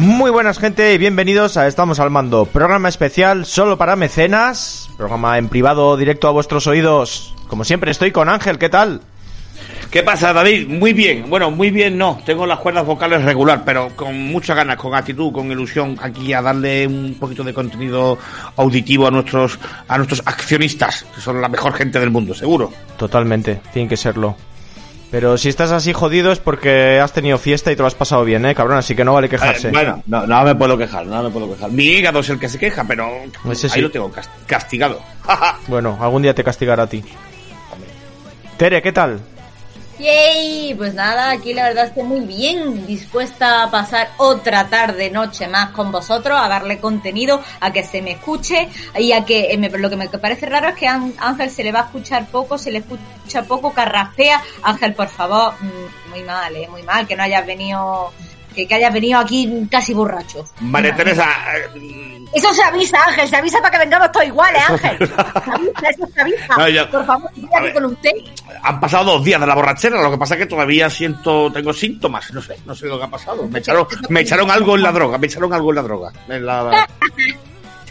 [0.00, 5.38] muy buenas gente y bienvenidos a Estamos al Mando, programa especial solo para mecenas, programa
[5.38, 7.34] en privado directo a vuestros oídos.
[7.48, 9.00] Como siempre estoy con Ángel, ¿qué tal?
[9.90, 10.68] ¿Qué pasa, David?
[10.68, 11.28] Muy bien.
[11.28, 12.20] Bueno, muy bien no.
[12.24, 16.40] Tengo las cuerdas vocales regular, pero con muchas ganas, con actitud, con ilusión, aquí a
[16.40, 18.16] darle un poquito de contenido
[18.56, 22.72] auditivo a nuestros, a nuestros accionistas, que son la mejor gente del mundo, seguro.
[22.96, 24.36] Totalmente, tiene que serlo.
[25.10, 28.24] Pero si estás así jodido es porque has tenido fiesta y te lo has pasado
[28.24, 28.78] bien, ¿eh, cabrón?
[28.78, 29.66] Así que no vale quejarse.
[29.66, 31.68] Eh, bueno, no, no me puedo quejar, no me puedo quejar.
[31.72, 33.08] Mi hígado es el que se queja, pero
[33.50, 33.80] Ese ahí sí.
[33.80, 35.00] lo tengo cas- castigado.
[35.66, 37.02] Bueno, algún día te castigará a ti.
[38.56, 39.18] Tere, ¿qué tal?
[40.00, 45.46] Yay, pues nada, aquí la verdad estoy muy bien, dispuesta a pasar otra tarde, noche
[45.46, 49.58] más con vosotros, a darle contenido, a que se me escuche y a que eh,
[49.58, 52.56] me- lo que me parece raro es que Ángel se le va a escuchar poco,
[52.56, 54.40] se le escucha poco, carraspea.
[54.62, 58.10] Ángel, por favor, mm, muy mal, eh, muy mal, que no hayas venido,
[58.54, 60.44] que, que hayas venido aquí casi borracho.
[60.60, 60.94] María.
[60.94, 61.26] Teresa,
[61.74, 64.98] eh, Eso se avisa, Ángel, se avisa para que vengamos todos iguales, Ángel.
[65.08, 66.56] Se avisa, eso se avisa.
[66.56, 67.30] No, yo- Por favor,
[67.62, 67.72] ver.
[67.72, 68.12] con un té.
[68.62, 71.72] han pasado dos días de la borrachera, lo que pasa es que todavía siento, tengo
[71.72, 73.46] síntomas, no sé, no sé lo que ha pasado.
[73.48, 76.12] Me echaron, me echaron algo en la droga, me echaron algo en la droga.
[76.28, 76.86] En la-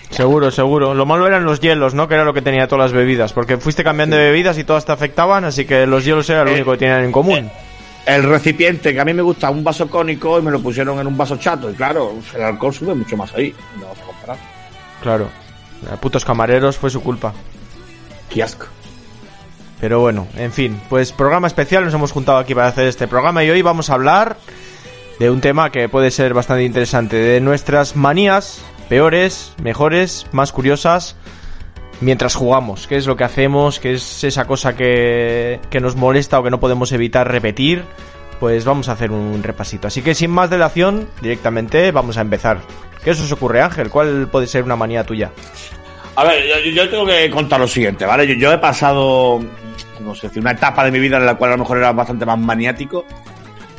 [0.09, 0.93] Seguro, seguro.
[0.95, 2.07] Lo malo eran los hielos, ¿no?
[2.07, 3.31] Que era lo que tenía todas las bebidas.
[3.31, 6.49] Porque fuiste cambiando de bebidas y todas te afectaban, así que los hielos era lo
[6.49, 7.51] Eh, único que tenían en común.
[8.09, 11.05] El recipiente, que a mí me gusta un vaso cónico y me lo pusieron en
[11.05, 11.69] un vaso chato.
[11.69, 13.53] Y claro, el alcohol sube mucho más ahí.
[13.75, 14.37] No vamos a comparar.
[14.99, 15.29] Claro.
[15.93, 17.33] A putos camareros fue su culpa.
[18.27, 18.65] Qué asco.
[19.79, 23.43] Pero bueno, en fin, pues programa especial, nos hemos juntado aquí para hacer este programa
[23.43, 24.37] y hoy vamos a hablar
[25.19, 28.59] de un tema que puede ser bastante interesante, de nuestras manías
[28.89, 31.15] peores, mejores, más curiosas
[32.01, 36.39] mientras jugamos, qué es lo que hacemos, qué es esa cosa que, que nos molesta
[36.39, 37.83] o que no podemos evitar repetir,
[38.39, 39.87] pues vamos a hacer un repasito.
[39.87, 42.61] Así que sin más dilación, directamente vamos a empezar.
[43.03, 43.89] ¿Qué os ocurre, Ángel?
[43.89, 45.31] ¿Cuál puede ser una manía tuya?
[46.15, 48.27] A ver, yo, tengo que contar lo siguiente, ¿vale?
[48.27, 49.39] Yo, yo he pasado,
[50.01, 52.25] no sé, una etapa de mi vida en la cual a lo mejor era bastante
[52.25, 53.05] más maniático.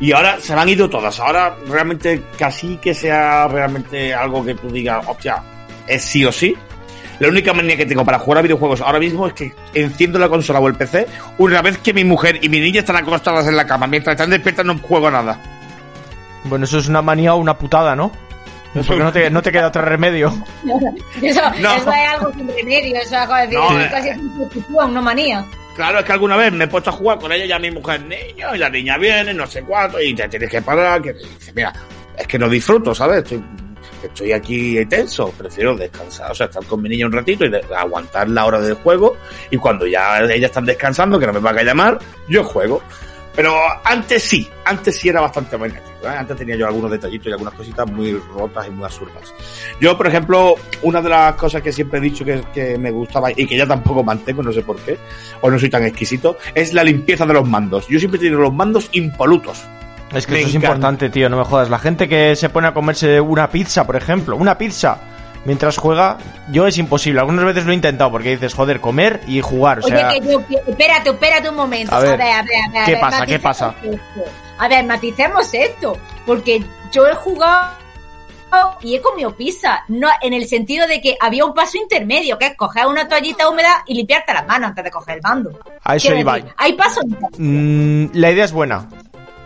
[0.00, 1.20] Y ahora se me han ido todas.
[1.20, 5.42] Ahora realmente casi que sea realmente algo que tú digas, hostia,
[5.86, 6.56] es sí o sí.
[7.20, 10.28] La única manía que tengo para jugar a videojuegos ahora mismo es que enciendo la
[10.28, 11.06] consola o el PC
[11.38, 13.86] una vez que mi mujer y mi niña están acostadas en la cama.
[13.86, 15.38] Mientras están despiertas no juego nada.
[16.44, 18.10] Bueno, eso es una manía o una putada, ¿no?
[18.72, 20.32] Porque no te, no te queda otro remedio.
[21.22, 21.74] Eso, No.
[21.74, 23.88] eso es algo sin remedio, eso es algo decir, No, es eh.
[23.90, 25.44] casi una institución, una manía.
[25.76, 27.70] Claro, es que alguna vez me he puesto a jugar con ella y a mi
[27.70, 31.12] mujer niño, y la niña viene, no sé cuánto, y te tienes que parar, que
[31.14, 31.72] dice, mira,
[32.16, 33.18] es que no disfruto, ¿sabes?
[33.24, 33.42] Estoy,
[34.06, 38.28] estoy aquí tenso, prefiero descansar, o sea, estar con mi niña un ratito y aguantar
[38.28, 39.16] la hora del juego,
[39.50, 42.82] y cuando ya ellas están descansando, que no me van a llamar, yo juego.
[43.34, 46.08] Pero antes sí, antes sí era bastante maniático, ¿eh?
[46.08, 49.32] Antes tenía yo algunos detallitos y algunas cositas muy rotas y muy absurdas.
[49.80, 53.30] Yo, por ejemplo, una de las cosas que siempre he dicho que, que me gustaba
[53.30, 54.98] y que ya tampoco mantengo, no sé por qué,
[55.40, 57.86] o no soy tan exquisito, es la limpieza de los mandos.
[57.86, 59.62] Yo siempre he tenido los mandos impolutos.
[60.12, 61.70] Es que Me eso es importante, tío, no me jodas.
[61.70, 64.98] La gente que se pone a comerse una pizza, por ejemplo, una pizza
[65.44, 66.18] mientras juega,
[66.50, 67.20] yo es imposible.
[67.20, 69.78] Algunas veces lo he intentado porque dices, joder, comer y jugar.
[69.78, 71.94] O sea, Oye, que yo, espérate, espérate un momento.
[71.94, 72.84] A A ver, a ver, a ver.
[72.86, 73.26] ¿qué pasa?
[73.26, 73.74] ¿Qué pasa?
[73.82, 74.30] esto.
[74.58, 75.96] A ver, maticemos esto.
[76.26, 77.70] Porque yo he jugado
[78.82, 79.84] y he comido pizza.
[79.88, 83.48] No, en el sentido de que había un paso intermedio, que es coger una toallita
[83.48, 85.58] húmeda y limpiarte las manos antes de coger el mando.
[85.84, 86.38] a eso iba.
[86.56, 87.04] Hay pasos.
[87.38, 88.88] Mm, la idea es buena.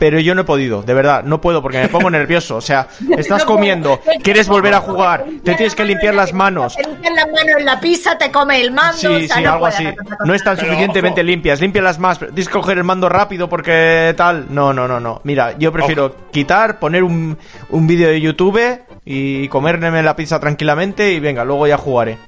[0.05, 2.57] Pero yo no he podido, de verdad, no puedo porque me pongo nervioso.
[2.57, 3.47] O sea, estás No puedo.
[3.47, 6.77] comiendo, quieres volver a jugar, te tienes que limpiar las manos.
[6.77, 8.99] Te limpias las manos en la pizza, te comes el mando.
[8.99, 9.85] Sí, o sea, sí, no algo así.
[10.27, 11.27] No están Pero, suficientemente ojo.
[11.27, 12.19] limpias, límpialas más.
[12.19, 14.45] Tienes que coger el mando rápido porque tal.
[14.51, 15.23] No, no, no, no.
[15.25, 17.39] Mira, yo prefiero quitar, poner un,
[17.71, 18.61] un vídeo de YouTube
[19.07, 22.19] y comerme la pizza tranquilamente y venga, luego ya jugaré.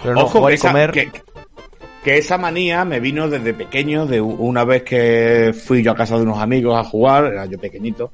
[0.00, 0.90] Pero no, Ojo, jugar que, y esa- comer.
[0.92, 1.10] que,
[2.02, 6.16] que esa manía me vino desde pequeño, de una vez que fui yo a casa
[6.16, 8.10] de unos amigos a jugar, era yo pequeñito,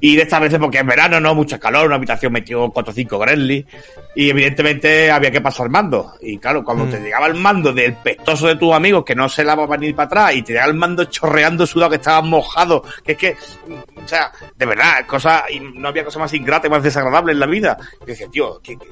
[0.00, 2.94] y de estas veces porque es verano, no, mucha calor, una habitación metió 4 o
[2.94, 3.66] 5 Gremlins,
[4.14, 6.12] y evidentemente había que pasar mando.
[6.20, 6.90] Y claro, cuando Mm.
[6.90, 10.06] te llegaba el mando del pestoso de tus amigos que no se lavaba ni para
[10.06, 13.32] atrás, y te llegaba el mando chorreando sudado que estaba mojado, que es que,
[13.66, 17.32] mm, o sea, de verdad, cosa, y no había cosa más ingrata y más desagradable
[17.32, 17.78] en la vida.
[18.02, 18.86] Y decía, tío, que, que,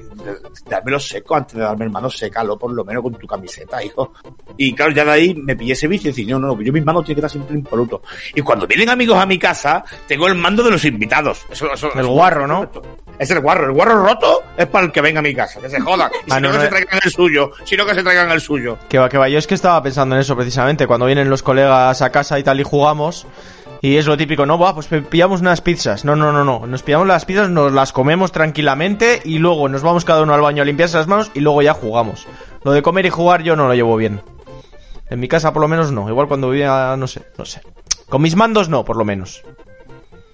[0.67, 4.13] dármelo seco antes de darme el mano, sécalo por lo menos con tu camiseta, hijo.
[4.57, 6.83] Y claro, ya de ahí me pillé ese vicio y decía, no, no, yo mis
[6.83, 8.01] manos tienen que estar siempre impolutos.
[8.35, 11.45] Y cuando vienen amigos a mi casa, tengo el mando de los invitados.
[11.49, 12.69] Eso, eso, El guarro, ¿no?
[13.17, 13.67] Es el guarro.
[13.67, 16.11] El guarro roto es para el que venga a mi casa, que se jodan.
[16.27, 16.69] Y Ah, si no, no, que se eh.
[16.69, 17.51] traigan el suyo.
[17.63, 18.77] Si no, que se traigan el suyo.
[18.89, 19.29] Que va, que va.
[19.29, 20.87] Yo es que estaba pensando en eso precisamente.
[20.87, 23.27] Cuando vienen los colegas a casa y tal y jugamos.
[23.83, 26.05] Y es lo típico, no, va, pues pillamos unas pizzas.
[26.05, 26.67] No, no, no, no.
[26.67, 30.41] Nos pillamos las pizzas, nos las comemos tranquilamente y luego nos vamos cada uno al
[30.41, 32.27] baño a limpiarse las manos y luego ya jugamos.
[32.63, 34.21] Lo de comer y jugar yo no lo llevo bien.
[35.09, 36.07] En mi casa por lo menos no.
[36.09, 37.61] Igual cuando vivía, no sé, no sé.
[38.07, 39.43] Con mis mandos no, por lo menos.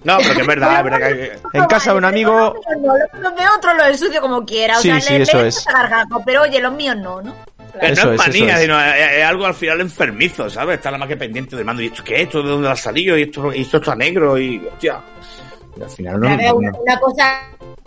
[0.04, 1.38] No, pero que es verdad, es verdad que...
[1.58, 2.54] En casa de un amigo...
[2.80, 4.78] No, los de otro lo ensucio como quiera.
[4.78, 5.64] O Sí, sea, sí, le- eso le es.
[5.64, 7.34] gargajo, pero oye, los míos no, ¿no?
[7.80, 8.60] Que Eso no es, es eso manía, es.
[8.62, 10.76] sino es, es algo al final enfermizo, ¿sabes?
[10.76, 11.82] Está la más que pendiente del mando.
[11.82, 12.20] ¿Y esto qué es?
[12.22, 13.18] ¿Esto de dónde ha salido?
[13.18, 14.38] ¿Y esto, y esto está negro?
[14.38, 15.00] Y, hostia...
[15.78, 16.28] Y al final no...
[16.28, 17.40] A ver, una, no- una cosa,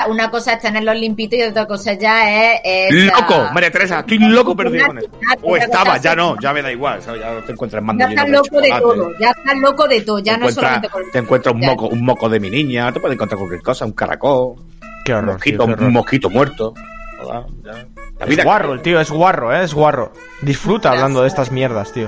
[0.07, 2.61] una cosa es tenerlos limpitos y otra cosa ya es.
[2.63, 3.49] es ¡Loco!
[3.53, 5.09] María Teresa, estoy loco perdido con eso.
[5.41, 7.21] O estaba, ya no, ya me da igual, ¿sabes?
[7.21, 10.19] Ya no te encuentras mando Ya estás loco de todo, ya estás loco de todo,
[10.19, 12.99] ya te no solamente con te encuentras un moco, un moco de mi niña, te
[12.99, 14.55] puedes encontrar cualquier cosa, un caracol,
[15.03, 15.87] Qué un horror, tío, mosquito, qué horror.
[15.87, 16.73] un mosquito muerto.
[17.21, 17.71] Joder, ya.
[18.19, 20.13] La Es guarro el tío, es guarro, eh, es guarro.
[20.41, 22.07] Disfruta hablando de estas mierdas, tío.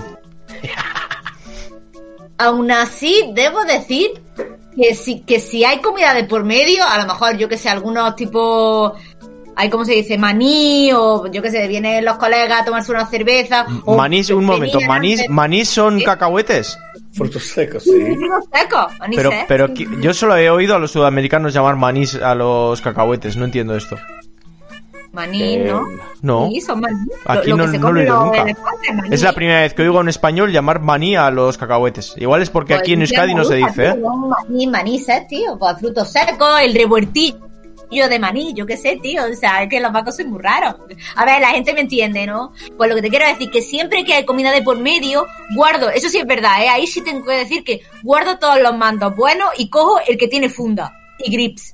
[2.38, 4.12] Aún así, debo decir
[4.76, 7.70] que si, que si hay comida de por medio, a lo mejor, yo que sé,
[7.70, 8.94] algunos tipo
[9.56, 13.06] hay como se dice, maní, o yo que sé, vienen los colegas a tomarse una
[13.06, 13.66] cerveza.
[13.86, 16.06] o Manís, un momento, manís, manís son ¿Sí?
[16.06, 16.78] cacahuetes.
[17.14, 17.92] Frutos secos, sí.
[17.92, 19.46] Frutos secos, Pero, seco.
[19.48, 19.68] pero
[20.02, 23.98] yo solo he oído a los sudamericanos llamar manís a los cacahuetes, no entiendo esto.
[25.14, 25.84] Maní, Eh, ¿no?
[26.24, 26.98] No, Sí, son maní.
[27.26, 28.46] Aquí Lo- lo no- que se no lo he oído nunca.
[29.12, 32.16] es la primera vez que oigo un español llamar maní a los cacahuetes.
[32.18, 33.96] Igual es porque Pues aquí en ya Euskadi no se dice, ¿eh?
[33.96, 35.58] Maní, maní, ¿sabes, tío?
[35.60, 37.38] Pues frutos secos, el revueltillo
[38.10, 39.22] de maní, yo qué sé, tío.
[39.32, 40.78] O sea, es que los macos son muy raros.
[41.16, 42.52] A ver, la gente me entiende, ¿no?
[42.76, 45.92] Pues lo que te quiero decir que siempre que hay comida de por medio, guardo,
[45.92, 46.70] eso sí es verdad, ¿eh?
[46.70, 50.28] Ahí sí tengo que decir que guardo todos los mandos buenos y cojo el que
[50.28, 51.73] tiene funda y grips.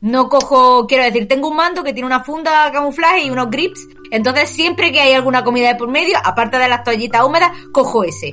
[0.00, 3.86] No cojo, quiero decir, tengo un mando que tiene una funda camuflaje y unos grips.
[4.10, 8.04] Entonces, siempre que hay alguna comida de por medio, aparte de las toallitas húmedas, cojo
[8.04, 8.32] ese.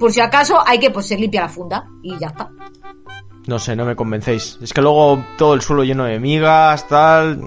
[0.00, 2.50] Por si acaso hay que pues se limpia la funda y ya está.
[3.46, 4.56] No sé, no me convencéis.
[4.62, 7.40] Es que luego todo el suelo lleno de migas, tal.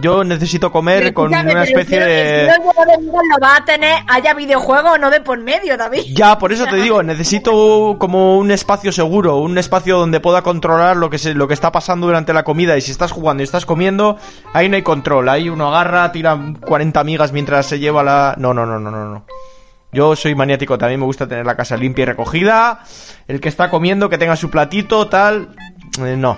[0.00, 2.50] Yo necesito comer con una especie de...
[2.62, 6.04] juego de migas lo va a tener, haya videojuego no de por medio, David.
[6.14, 10.96] Ya, por eso te digo, necesito como un espacio seguro, un espacio donde pueda controlar
[10.96, 12.78] lo que se, lo que está pasando durante la comida.
[12.78, 14.16] Y si estás jugando y estás comiendo,
[14.54, 15.28] ahí no hay control.
[15.28, 18.34] Ahí uno agarra, tira 40 migas mientras se lleva la.
[18.38, 19.26] No, no, no, no, no, no.
[19.94, 22.80] Yo soy maniático, también me gusta tener la casa limpia y recogida.
[23.28, 25.54] El que está comiendo, que tenga su platito, tal.
[26.04, 26.36] Eh, no,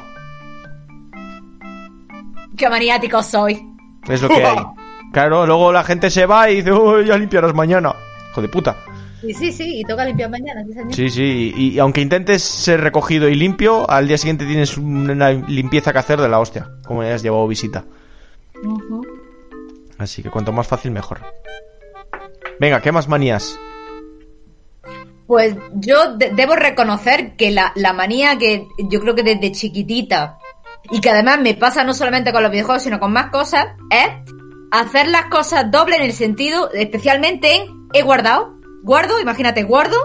[2.57, 3.63] Qué maniático soy.
[4.09, 4.59] es lo que hay.
[5.13, 7.95] Claro, luego la gente se va y dice, oh, ya limpiarás mañana.
[8.33, 8.77] Hijo de puta.
[9.23, 10.93] Sí, sí, sí, y toca limpiar mañana, sí, señor.
[10.95, 15.31] Sí, sí, y, y aunque intentes ser recogido y limpio, al día siguiente tienes una
[15.31, 17.85] limpieza que hacer de la hostia, como ya has llevado visita.
[19.97, 21.21] Así que cuanto más fácil, mejor.
[22.59, 23.59] Venga, ¿qué más manías?
[25.27, 30.39] Pues yo de- debo reconocer que la, la manía que yo creo que desde chiquitita
[30.91, 34.09] y que además me pasa no solamente con los videojuegos sino con más cosas es
[34.71, 39.97] hacer las cosas doble en el sentido, especialmente en he guardado, guardo, imagínate, guardo,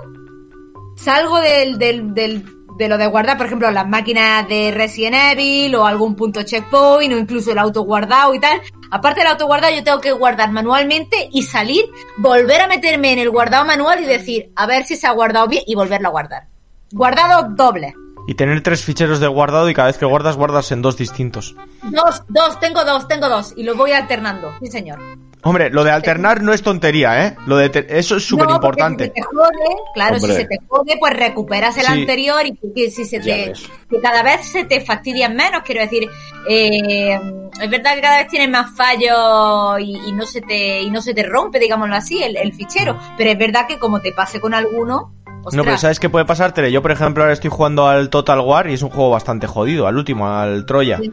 [0.96, 2.46] salgo del, del, del-
[2.78, 7.14] de lo de guardar, por ejemplo, las máquinas de Resident Evil o algún punto checkpoint
[7.14, 8.62] o incluso el auto guardado y tal.
[8.92, 11.86] Aparte del auto guardado, yo tengo que guardar manualmente y salir,
[12.18, 15.48] volver a meterme en el guardado manual y decir, a ver si se ha guardado
[15.48, 16.48] bien y volverlo a guardar.
[16.92, 17.94] Guardado doble.
[18.28, 21.56] Y tener tres ficheros de guardado y cada vez que guardas, guardas en dos distintos.
[21.84, 24.52] Dos, dos, tengo dos, tengo dos y los voy alternando.
[24.62, 25.00] Sí, señor.
[25.44, 27.36] Hombre, lo de alternar no es tontería, ¿eh?
[27.48, 29.06] Lo de te- Eso es súper No, importante.
[29.06, 30.32] Si se te jode, claro, Hombre.
[30.32, 31.92] si se te jode, pues recuperas el Sí.
[31.92, 33.54] anterior y que si se te,
[33.90, 36.08] que cada vez se te fastidian menos, quiero decir,
[36.48, 37.20] eh,
[37.60, 41.02] es verdad que cada vez tienes más fallos y, y no se te y no
[41.02, 44.40] se te rompe, digámoslo así, el, el fichero, pero es verdad que como te pase
[44.40, 45.14] con alguno,
[45.54, 46.72] No, pero ¿sabes qué puede pasar, Tere?
[46.72, 49.88] Yo, por ejemplo, ahora estoy jugando al Total War y es un juego bastante jodido,
[49.88, 51.00] al último, al Troya.
[51.00, 51.12] Sí.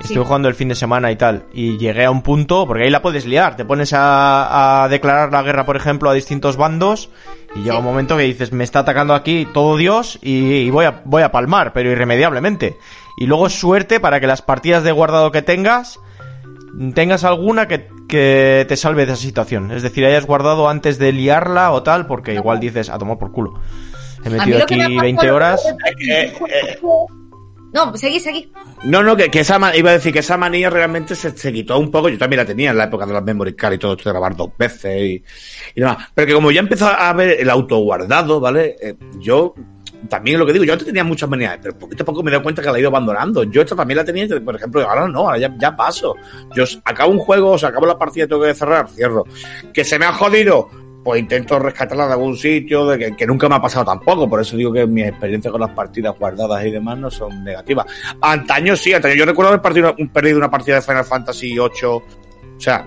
[0.00, 1.44] Estuve jugando el fin de semana y tal.
[1.52, 3.56] Y llegué a un punto, porque ahí la puedes liar.
[3.56, 7.10] Te pones a, a declarar la guerra, por ejemplo, a distintos bandos.
[7.54, 10.86] Y llega un momento que dices, me está atacando aquí todo Dios y, y voy,
[10.86, 12.76] a, voy a palmar, pero irremediablemente.
[13.18, 15.98] Y luego es suerte para que las partidas de guardado que tengas,
[16.94, 19.70] tengas alguna que, que te salve de esa situación.
[19.72, 23.32] Es decir, hayas guardado antes de liarla o tal, porque igual dices, a tomar por
[23.32, 23.54] culo.
[24.24, 25.62] He metido aquí me ha pasado 20 lo- horas.
[26.08, 26.76] Eh, eh,
[27.72, 28.50] No, seguí, seguí.
[28.84, 31.52] No, no, que, que esa ma- iba a decir que esa manía realmente se, se
[31.52, 32.08] quitó un poco.
[32.08, 34.12] Yo también la tenía en la época de las memory card y todo esto de
[34.12, 35.22] grabar dos veces y,
[35.74, 35.98] y demás.
[36.14, 38.76] Pero que como ya empezó a ver el autoguardado, ¿vale?
[38.82, 39.54] Eh, yo
[40.08, 42.32] también lo que digo, yo antes tenía muchas manías, pero poquito a poco me he
[42.32, 43.44] dado cuenta que la he ido abandonando.
[43.44, 46.16] Yo esta también la tenía, por ejemplo, ahora no, ahora ya, ya paso.
[46.56, 49.24] Yo acabo un juego, o sea, acabo la partida y tengo que cerrar, cierro.
[49.72, 50.70] Que se me ha jodido,
[51.02, 54.28] pues intento rescatarla de algún sitio, de que, nunca me ha pasado tampoco.
[54.28, 57.86] Por eso digo que mis experiencias con las partidas guardadas y demás no son negativas.
[58.20, 59.14] Antaño sí, antaño.
[59.14, 62.02] Yo recuerdo haber partido- perdido una partida de Final Fantasy VIII, o
[62.58, 62.86] sea,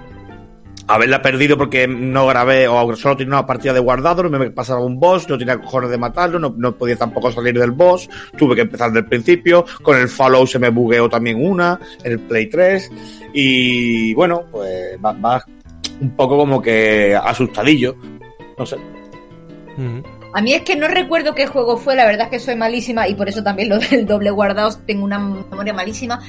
[0.87, 4.81] haberla perdido porque no grabé o solo tenía una partida de guardado, no me pasaba
[4.81, 8.61] un boss, no tenía cojones de matarlo, no, podía tampoco salir del boss, tuve que
[8.61, 12.91] empezar del principio, con el Fallout se me bugueó también una, en el Play 3,
[13.33, 15.45] y bueno, pues va, va
[16.01, 17.95] un poco como que asustadillo,
[18.57, 18.77] no sé.
[19.77, 20.03] Ujú.
[20.33, 23.07] A mí es que no recuerdo qué juego fue, la verdad es que soy malísima
[23.07, 26.21] y por eso también lo del doble guardado tengo una memoria malísima.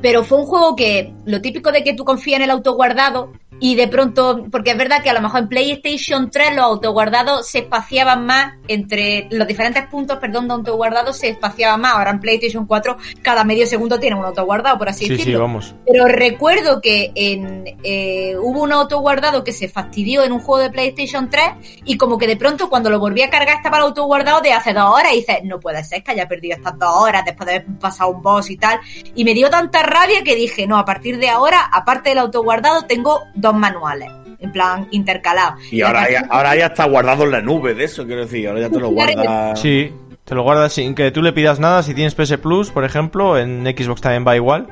[0.00, 3.74] Pero fue un juego que lo típico de que tú confías en el autoguardado y
[3.74, 7.58] de pronto, porque es verdad que a lo mejor en PlayStation 3 los autoguardados se
[7.60, 11.94] espaciaban más entre los diferentes puntos, perdón, de autoguardado se espaciaban más.
[11.94, 15.40] Ahora en PlayStation 4 cada medio segundo tiene un autoguardado, por así Sí, sí, decirlo.
[15.40, 15.74] vamos.
[15.86, 20.70] Pero recuerdo que en, eh, hubo un autoguardado que se fastidió en un juego de
[20.70, 21.44] PlayStation 3
[21.84, 24.72] y como que de pronto cuando lo volví a cargar estaba el autoguardado de hace
[24.72, 27.56] dos horas y dices, no puede ser que haya perdido estas dos horas después de
[27.56, 28.80] haber pasado un boss y tal.
[29.14, 32.82] Y me dio tanta rabia que dije, no, a partir de ahora, aparte del autoguardado,
[32.86, 34.08] tengo dos manuales.
[34.38, 35.60] En plan, intercalados.
[35.72, 38.60] Y ahora ya, ahora ya está guardado en la nube de eso, quiero decir, ahora
[38.60, 39.54] ya te lo guarda.
[39.56, 39.92] Sí,
[40.24, 41.82] te lo guardas sin que tú le pidas nada.
[41.82, 44.66] Si tienes PS Plus, por ejemplo, en Xbox también va igual.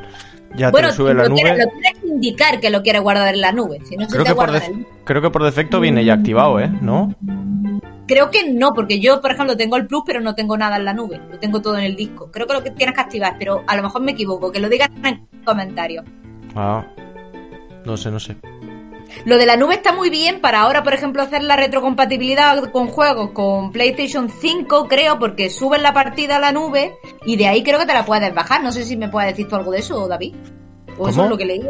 [0.56, 1.42] Ya bueno, te lo sube la lo nube.
[1.42, 3.80] tienes- lo tienes que indicar que lo quieres guardar en la nube.
[3.84, 5.80] Si no se Creo te que, por guarda def- en el- creo que por defecto
[5.80, 6.70] viene ya activado, ¿eh?
[6.80, 7.14] ¿No?
[8.06, 10.86] Creo que no, porque yo, por ejemplo, tengo el Plus, pero no tengo nada en
[10.86, 11.20] la nube.
[11.30, 12.30] Lo tengo todo en el disco.
[12.32, 14.50] Creo que lo que tienes que activar, pero a lo mejor me equivoco.
[14.50, 16.06] Que lo digan en comentarios.
[16.56, 16.86] Ah.
[17.84, 18.34] No sé, no sé.
[19.24, 22.86] Lo de la nube está muy bien para ahora, por ejemplo, hacer la retrocompatibilidad con
[22.88, 26.94] juegos con PlayStation 5, creo, porque subes la partida a la nube
[27.26, 28.62] y de ahí creo que te la puedes bajar.
[28.62, 30.34] No sé si me puedes decir tú algo de eso, David.
[30.98, 31.24] O eso ¿Cómo?
[31.24, 31.62] es lo que leí.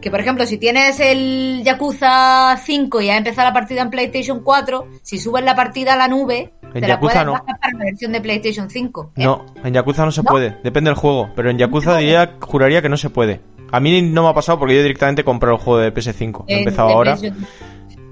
[0.00, 4.40] Que, por ejemplo, si tienes el Yakuza 5 y has empezado la partida en PlayStation
[4.42, 7.32] 4, si subes la partida a la nube, En te la Yakuza puedes no.
[7.32, 9.12] bajar para la versión de PlayStation 5.
[9.16, 9.24] ¿eh?
[9.24, 10.30] No, en Yakuza no se ¿No?
[10.30, 10.58] puede.
[10.64, 11.30] Depende del juego.
[11.36, 13.40] Pero en Yakuza diría, juraría que no se puede.
[13.72, 16.44] A mí no me ha pasado porque yo directamente compré el juego de PS5.
[16.46, 17.16] He empezado ahora.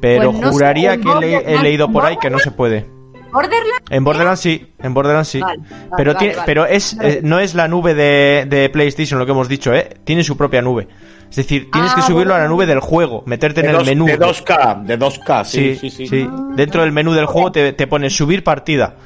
[0.00, 2.86] Pero Pues no sé, juraría que le- he leído por ahí que no se puede.
[3.32, 3.82] ¿Borderlands?
[3.90, 5.40] En Borderlands sí, en Borderlands sí.
[5.40, 6.46] Vale, vale, pero vale, tiene- vale.
[6.46, 9.88] pero es eh, no es la nube de, de PlayStation lo que hemos dicho, ¿eh?
[10.02, 10.88] Tiene su propia nube.
[11.28, 13.84] Es decir, tienes Ah, que subirlo a la nube del juego, meterte De, en el
[13.86, 14.06] menú.
[14.06, 16.06] de 2K, de 2K, sí, Sí, sí, sí.
[16.08, 16.28] sí.
[16.56, 18.96] Dentro del menú del juego te, te pone subir partida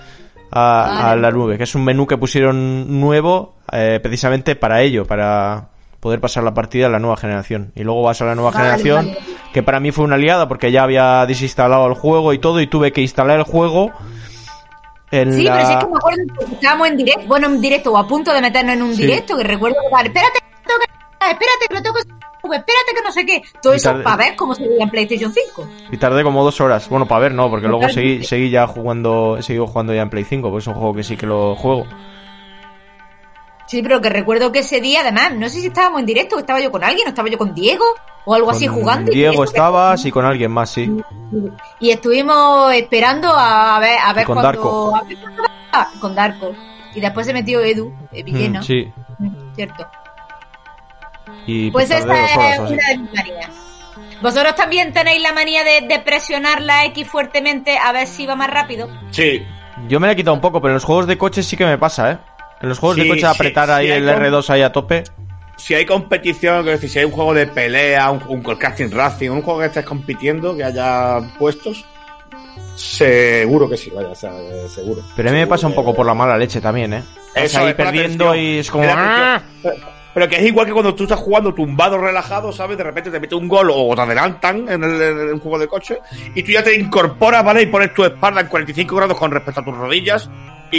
[0.50, 1.02] a, Vale.
[1.10, 5.68] a la nube, que es un menú que pusieron nuevo eh, precisamente para ello, para
[6.04, 7.72] poder pasar la partida a la nueva generación.
[7.74, 9.18] Y luego vas a la nueva Vale, generación, vale.
[9.54, 12.66] que para mí fue una liada porque ya había desinstalado el juego y todo, y
[12.66, 13.90] tuve que instalar el juego.
[15.10, 15.54] En Sí, la...
[15.54, 16.18] pero sí es que me acuerdo
[16.48, 19.02] que estábamos en directo, bueno, en directo o a punto de meternos en un Sí.
[19.02, 22.00] directo, que recuerdo que espérate, tengo que- espérate, que lo tengo que
[22.44, 23.42] espérate que no sé qué.
[23.62, 25.66] Todo eso para ver cómo se veía en PlayStation 5.
[25.90, 26.86] Y tardé como dos horas.
[26.90, 30.10] Bueno, para ver, no, porque luego seguí, seguí ya jugando, he seguido jugando ya en
[30.10, 31.86] Play 5, porque es un juego que sí que lo juego.
[33.66, 36.38] Sí, pero que recuerdo que ese día, además, no sé si estábamos en directo o
[36.38, 37.84] estaba yo con alguien, o estaba yo con Diego
[38.26, 39.10] o algo así jugando.
[39.10, 40.90] y Diego eso, estabas y con alguien más, sí.
[41.80, 44.48] Y estuvimos esperando a ver, a ver con cuando.
[44.52, 44.96] Darko.
[44.96, 46.52] a ver con Darko.
[46.94, 48.60] Y después se metió Edu, eh, Villena.
[48.60, 48.92] Mm, sí.
[49.18, 49.86] Mm, Cierto.
[51.46, 53.50] Y Pues horas es una de mis manías.
[54.22, 58.36] ¿Vosotros también tenéis la manía de, de presionar la X fuertemente a ver si va
[58.36, 58.88] más rápido?
[59.10, 59.42] Sí,
[59.88, 61.66] Yo me la he quitado un poco, pero en los juegos de coches sí que
[61.66, 62.18] me pasa, ¿eh?
[62.64, 65.04] En los juegos de coche apretar ahí sí, el como- R2 ahí a tope.
[65.56, 69.30] si hay competición, quiero decir, si hay un juego de pelea, un, un casting racing,
[69.30, 71.84] un juego que estés compitiendo, que haya puestos,
[72.74, 75.02] seguro que sí, vaya, o sea, eh, seguro.
[75.14, 77.02] Pero a mí me pasa un poco por la mala leche también, ¿eh?
[77.34, 78.84] Eso ahí es la perdiendo y es como...
[78.90, 79.40] ¡ah!
[80.14, 82.78] Pero que es igual que cuando tú estás jugando tumbado, relajado, ¿sabes?
[82.78, 85.66] De repente te mete un gol o te adelantan en el, en el juego de
[85.66, 85.98] coche
[86.36, 87.62] y tú ya te incorporas, ¿vale?
[87.62, 90.30] Y pones tu espalda en 45 grados con respecto a tus rodillas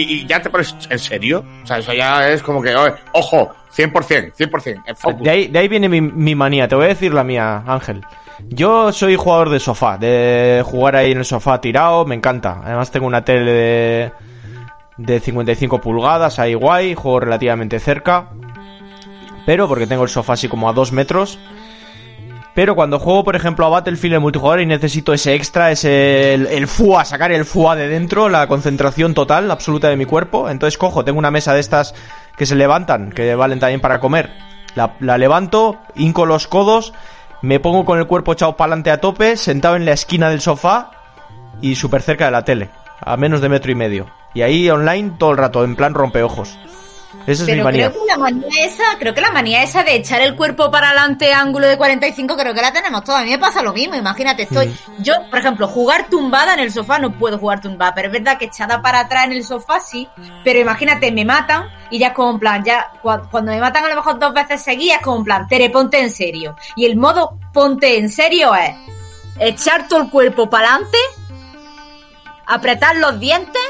[0.02, 1.44] y, ya te pones en serio.
[1.64, 2.76] O sea, eso ya es como que,
[3.14, 5.24] ojo, 100%, 100%, en focus.
[5.24, 8.02] De ahí, de ahí viene mi, mi manía, te voy a decir la mía, Ángel.
[8.50, 12.62] Yo soy jugador de sofá, de jugar ahí en el sofá tirado, me encanta.
[12.64, 14.12] Además tengo una tele de,
[14.98, 18.30] de 55 pulgadas, ahí guay, juego relativamente cerca.
[19.46, 21.40] Pero porque tengo el sofá así como a 2 metros.
[22.56, 26.48] Pero cuando juego, por ejemplo, a Battlefield en multijugador y necesito ese extra, ese el,
[26.48, 30.78] el FUA, sacar el FUA de dentro, la concentración total, absoluta de mi cuerpo, entonces
[30.78, 31.94] cojo, tengo una mesa de estas
[32.38, 34.32] que se levantan, que valen también para comer.
[34.74, 36.94] La, la levanto, hinco los codos,
[37.42, 40.40] me pongo con el cuerpo echado para adelante a tope, sentado en la esquina del
[40.40, 40.92] sofá
[41.60, 42.70] y súper cerca de la tele,
[43.02, 44.08] a menos de metro y medio.
[44.34, 46.58] Y ahí online todo el rato, en plan rompeojos.
[47.28, 47.90] Esa es mi Pero manía.
[47.92, 50.90] creo que la manía esa, creo que la manía esa de echar el cuerpo para
[50.90, 53.20] adelante ángulo de 45, creo que la tenemos todos.
[53.20, 55.02] A mí me pasa lo mismo, imagínate, estoy, Mm.
[55.02, 58.38] yo, por ejemplo, jugar tumbada en el sofá no puedo jugar tumbada, pero es verdad
[58.38, 60.08] que echada para atrás en el sofá sí,
[60.44, 63.86] pero imagínate, me matan y ya es como en plan, ya, cua- cuando me matan
[63.86, 66.56] a lo mejor dos veces seguidas, es como en plan, Tere, ponte en serio.
[66.76, 68.76] Y el modo ponte en serio es
[69.40, 70.98] echar todo el cuerpo para adelante,
[72.46, 73.62] apretar los dientes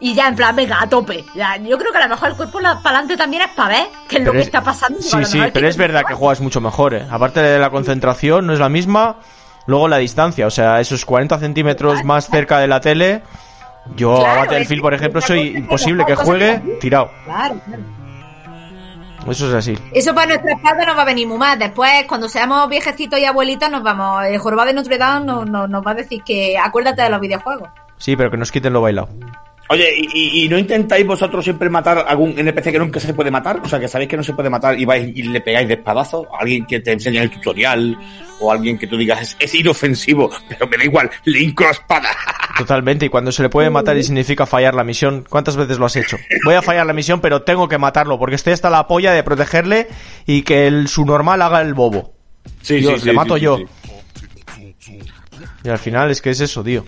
[0.00, 1.24] y ya en plan, venga, a tope.
[1.34, 3.86] Ya, yo creo que a lo mejor el cuerpo para adelante también es para ver
[4.08, 5.00] qué es lo que es- está pasando.
[5.02, 7.06] Sí, A sí, pero es verdad que juegas mucho mejor, ¿eh?
[7.10, 9.16] Aparte de la concentración, no es la misma.
[9.66, 13.22] Luego la distancia, o sea, esos 40 centímetros más cerca de la tele.
[13.96, 17.10] Yo a Claro, Battlefield, es- por ejemplo, es soy imposible que juegue tirado.
[17.24, 17.82] Claro, claro.
[19.30, 19.78] Eso es así.
[19.92, 21.58] Eso para nuestra espalda nos va a venir muy mal.
[21.58, 24.24] Después, cuando seamos viejecitos y abuelitos, nos vamos.
[24.24, 27.20] El jorobado de Notre Dame nos, nos, nos va a decir que acuérdate de los
[27.20, 27.68] videojuegos.
[27.98, 29.08] Sí, pero que nos quiten lo bailado.
[29.70, 33.12] Oye, ¿y, y- y no intentáis vosotros siempre matar a algún NPC que nunca se
[33.14, 33.60] puede matar?
[33.62, 35.74] O sea, que sabéis que no se puede matar y vais y le pegáis de
[35.74, 36.26] espadazo.
[36.34, 37.96] ¿A alguien que te enseñe el tutorial
[38.40, 42.08] o alguien que tú digas es, es inofensivo, pero me da igual, le la espada.
[42.58, 45.86] Totalmente, y cuando se le puede matar y significa fallar la misión, ¿cuántas veces lo
[45.86, 46.16] has hecho?
[46.44, 49.22] Voy a fallar la misión, pero tengo que matarlo, porque estoy hasta la polla de
[49.22, 49.86] protegerle
[50.26, 52.14] y que el, su normal haga el bobo.
[52.62, 53.58] Sí, Dios, le mato sí, yo.
[54.80, 54.98] sí.
[55.62, 56.84] Y al final es que es eso, tío.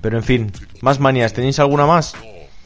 [0.00, 2.14] Pero en fin, más manías, ¿tenéis alguna más?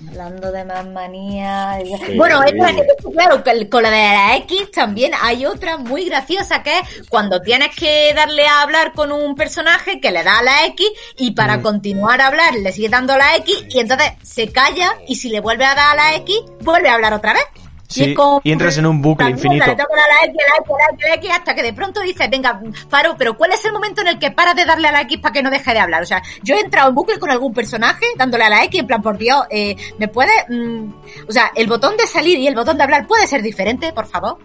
[0.08, 1.78] Hablando de más manía.
[2.16, 6.06] Bueno, es verdad que, claro, que con la de la X también hay otra muy
[6.06, 10.38] graciosa que es cuando tienes que darle a hablar con un personaje que le da
[10.38, 10.86] a la X
[11.18, 11.62] y para Mm.
[11.62, 15.40] continuar a hablar le sigue dando la X y entonces se calla y si le
[15.40, 17.42] vuelve a dar a la X vuelve a hablar otra vez.
[17.90, 19.66] Sí, es como- y entras en un bucle la mierda, infinito.
[19.66, 22.00] le toco a la X, la X, la X, la X, hasta que de pronto
[22.00, 24.92] dices, venga, paro, pero ¿cuál es el momento en el que paras de darle a
[24.92, 26.02] la X para que no deje de hablar?
[26.02, 28.86] O sea, yo he entrado en bucle con algún personaje dándole a la X, en
[28.86, 30.30] plan, por Dios, eh, ¿me puede...?
[30.48, 30.92] mm,
[31.28, 34.06] o sea, el botón de salir y el botón de hablar puede ser diferente, por
[34.06, 34.38] favor.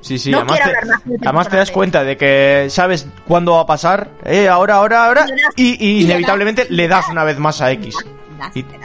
[0.00, 3.60] Sí, sí, No además, te, más además te das cuenta de que sabes cuándo va
[3.60, 7.94] a pasar, eh, ahora, ahora, ahora, Y inevitablemente le das una vez más a X.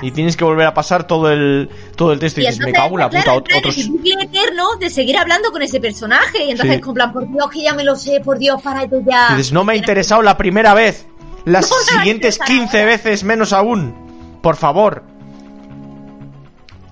[0.01, 2.95] Y, tienes que volver a pasar todo el, todo el texto y, dices, me cago
[2.95, 3.87] en la puta, claro, otros...
[3.87, 6.45] bucle eterno de seguir hablando con ese personaje.
[6.45, 6.81] Y entonces, Sí.
[6.81, 9.29] con plan, por Dios, que ya me lo sé, por Dios, para esto ya.
[9.35, 11.05] Dices, no me ha interesado la primera vez.
[11.45, 12.91] Las No siguientes interesar 15 ahora.
[12.91, 14.39] veces menos aún.
[14.41, 15.03] Por favor.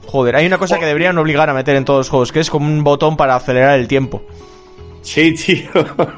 [0.07, 2.49] Joder, hay una cosa que deberían obligar a meter en todos los juegos, que es
[2.49, 4.21] como un botón para acelerar el tiempo.
[5.01, 5.69] Sí, tío.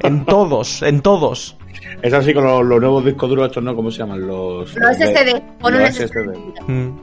[0.02, 1.56] En todos, en todos.
[2.02, 3.76] Es así con los, los nuevos discos duros estos, ¿no?
[3.76, 4.26] ¿Cómo se llaman?
[4.28, 4.76] Los...
[4.76, 5.42] Los SSD.
[5.64, 6.08] Un los SSD.
[6.08, 6.62] SSD.
[6.68, 7.00] Mm.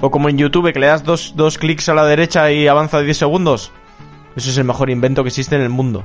[0.00, 3.00] O como en YouTube, que le das dos, dos clics a la derecha y avanza
[3.00, 3.72] 10 segundos.
[4.36, 6.04] Eso es el mejor invento que existe en el mundo.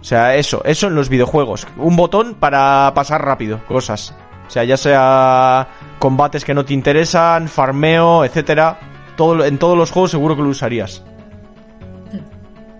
[0.00, 1.66] O sea, eso, eso en los videojuegos.
[1.76, 4.14] Un botón para pasar rápido cosas.
[4.46, 8.78] O sea, ya sea combates que no te interesan, farmeo, etcétera.
[9.16, 11.02] Todo, en todos los juegos seguro que lo usarías.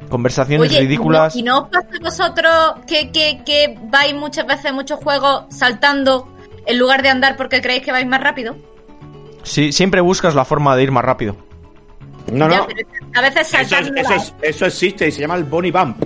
[0.09, 1.35] Conversaciones Oye, ridículas.
[1.37, 4.75] ¿y no, y no os pasa a vosotros que, que, que vais muchas veces en
[4.75, 6.29] muchos juegos saltando
[6.67, 8.55] en lugar de andar porque creéis que vais más rápido?
[9.43, 11.37] Sí, siempre buscas la forma de ir más rápido.
[12.33, 12.67] No, Ya, no.
[13.15, 15.97] a veces Eso, es- eso, es- eso existe y se llama el Bonnie Bump.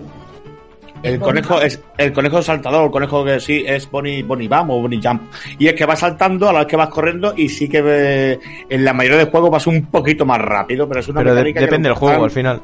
[1.03, 4.83] El conejo es el conejo saltador, el conejo que sí es Bonnie, Bonnie Bump o
[4.83, 5.23] Bonnie Jump.
[5.59, 8.39] Y es que vas saltando a la vez que vas corriendo y sí que eh,
[8.69, 11.53] en la mayoría de juegos vas un poquito más rápido, pero es una Pero de-
[11.55, 12.61] depende del juego al final.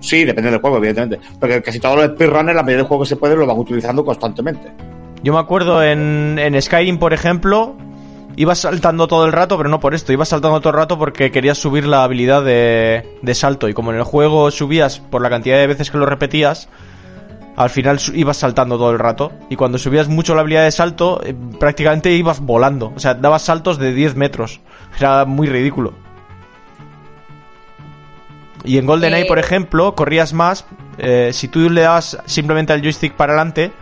[0.00, 1.20] Sí, depende del juego, evidentemente.
[1.38, 4.04] Porque casi todos los speedrunners, la mayoría de juegos que se pueden, lo van utilizando
[4.04, 4.70] constantemente.
[5.22, 7.74] Yo me acuerdo en, en Skyrim, por ejemplo,
[8.36, 11.30] ibas saltando todo el rato, pero no por esto, ibas saltando todo el rato porque
[11.30, 13.68] querías subir la habilidad de, de salto.
[13.68, 16.68] Y como en el juego subías por la cantidad de veces que lo repetías,
[17.56, 19.32] al final ibas saltando todo el rato.
[19.48, 22.92] Y cuando subías mucho la habilidad de salto, eh, prácticamente ibas volando.
[22.94, 24.60] O sea, dabas saltos de 10 metros.
[24.98, 25.94] Era muy ridículo.
[28.64, 29.28] Y en GoldenEye, Eh.
[29.28, 30.64] por ejemplo, corrías más.
[30.98, 33.72] eh, si tú le dabas simplemente al joystick para adelante,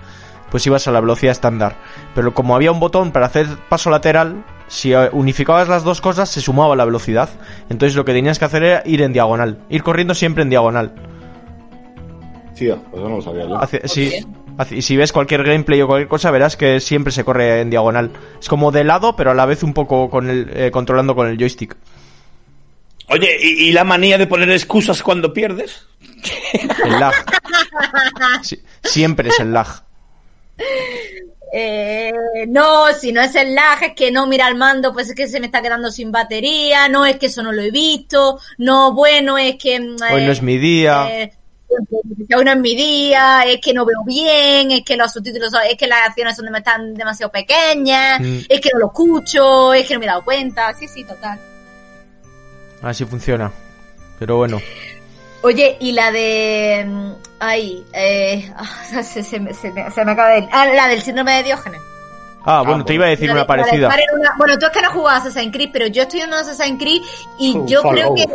[0.50, 1.76] pues ibas a la velocidad estándar.
[2.14, 6.30] Pero como había un botón para hacer paso lateral, si eh, unificabas las dos cosas
[6.30, 7.28] se sumaba la velocidad.
[7.68, 10.92] Entonces lo que tenías que hacer era ir en diagonal, ir corriendo siempre en diagonal.
[12.56, 13.56] Tío, pues eso no lo sabía yo.
[13.56, 14.12] Hace- si,
[14.58, 18.10] hace- si ves cualquier gameplay o cualquier cosa, verás que siempre se corre en diagonal.
[18.40, 21.28] Es como de lado, pero a la vez un poco con el, eh, controlando con
[21.28, 21.76] el joystick.
[23.08, 25.86] Oye, ¿y, y la manía de poner excusas cuando pierdes?
[26.84, 27.12] El lag.
[28.42, 29.66] Sí, siempre es el lag.
[31.54, 32.12] Eh,
[32.48, 35.28] no, si no es el lag, es que no mira el mando, pues es que
[35.28, 38.92] se me está quedando sin batería, no es que eso no lo he visto, no,
[38.94, 39.78] bueno, es que...
[39.78, 41.08] mm, Hoy no es mi día.
[41.10, 41.32] eh,
[42.34, 45.62] hoy no es mi día, es que no veo bien, es que los subtítulos, son-
[45.68, 48.38] es que las acciones son están demasiado pequeñas, Mm.
[48.48, 51.38] es que no lo escucho, es que no me he dado cuenta, sí, sí, total.
[52.82, 53.50] Así funciona.
[54.18, 54.60] Pero bueno.
[55.42, 56.84] Oye, y la de...
[56.86, 60.48] mm, Ay, eh, ah, se, se me, se me- se me acaba de...
[60.52, 61.80] Ah, la del síndrome de Diógenes.
[62.44, 63.88] Ah, bueno, te iba a decir de- una de parecida.
[64.14, 66.34] una- Bueno, tú es que no jugado a Assassin's Creed, pero yo estoy en un
[66.34, 67.00] Assassin's Creed
[67.38, 68.26] y yo creo que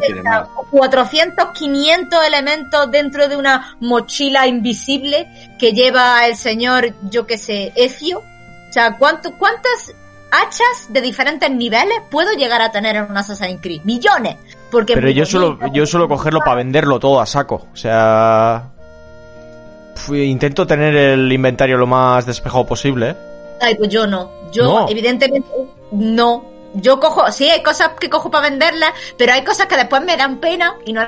[0.00, 0.48] tiene más.
[0.70, 5.26] 400, 500 elementos dentro de una mochila invisible
[5.58, 8.18] que lleva el señor, yo que sé, Ezio.
[8.18, 9.94] O sea, ¿cuánto, ¿cuántas
[10.30, 13.82] hachas de diferentes niveles puedo llegar a tener en un Assassin's Creed?
[13.84, 14.36] Millones.
[14.70, 17.66] Porque Pero yo suelo, yo suelo cogerlo para venderlo todo a saco.
[17.72, 18.70] O sea.
[19.94, 23.16] Fui- intento tener el inventario lo más despejado posible, ¿eh?
[23.62, 24.30] Ay, pues yo no.
[24.52, 24.88] Yo, No.
[24.88, 25.48] evidentemente,
[25.92, 26.44] no.
[26.74, 30.16] Yo cojo, sí, hay cosas que cojo para venderlas, pero hay cosas que después me
[30.16, 31.00] dan pena y no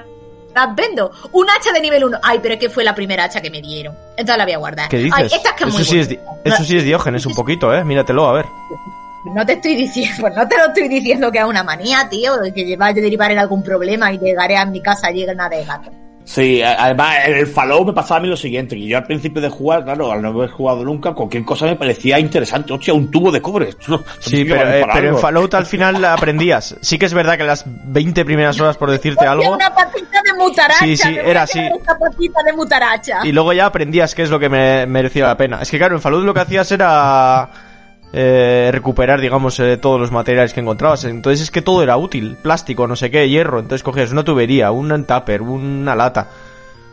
[0.54, 1.10] las vendo.
[1.32, 2.18] Un hacha de nivel 1.
[2.22, 3.94] Ay, pero es que fue la primera hacha que me dieron.
[4.16, 4.88] Entonces la voy a guardar.
[4.88, 5.12] ¿Qué dices?
[5.14, 7.74] Ay, esta es que es eso, muy sí es, eso sí es diógenes un poquito,
[7.74, 7.84] ¿eh?
[7.84, 8.46] Míratelo, a ver.
[9.34, 12.36] No te estoy diciendo, pues no te lo estoy diciendo que es una manía, tío,
[12.36, 15.64] de que vaya a derivar en algún problema y llegaré a mi casa llena de
[15.64, 15.92] gatos.
[16.24, 19.40] Sí, además en el Fallout me pasaba a mí lo siguiente, que yo al principio
[19.40, 22.70] de jugar, claro, al no haber jugado nunca, cualquier cosa me parecía interesante.
[22.74, 23.68] Hostia, un tubo de cobre.
[23.80, 25.16] Esto- Sí, pero, eh, pero en.
[25.18, 26.76] Fallout al final aprendías.
[26.82, 30.20] Sí que es verdad que las 20 primeras horas, por decirte Hostia, algo, una patita
[30.22, 30.84] de mutaracha.
[30.84, 31.60] Sí, sí, era así.
[31.98, 33.20] Patita de mutaracha.
[33.24, 35.62] y luego ya aprendías qué es lo que me merecía la pena.
[35.62, 37.48] Es que claro, en Fallout lo que hacías era
[38.12, 41.04] eh, recuperar, digamos, eh, todos los materiales que encontrabas.
[41.04, 42.36] Entonces es que todo era útil.
[42.42, 43.58] Plástico, no sé qué, hierro.
[43.58, 46.28] Entonces cogías una tubería, un tupper, una lata.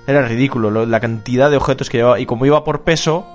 [0.07, 2.19] Era ridículo lo- la cantidad de objetos que llevaba.
[2.19, 3.25] Y como iba por peso,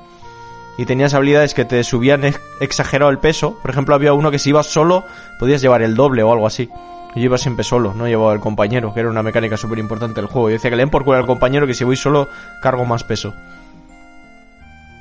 [0.79, 3.59] y tenías habilidades que te subían ex- exagerado el peso.
[3.61, 5.05] Por ejemplo, había uno que si ibas solo,
[5.39, 6.71] podías llevar el doble o algo así.
[7.17, 10.31] Yo iba siempre solo, no llevaba al compañero, que era una mecánica súper importante del
[10.31, 10.49] juego.
[10.49, 12.29] Yo decía que le den por culo al compañero que si voy solo,
[12.63, 13.35] cargo más peso.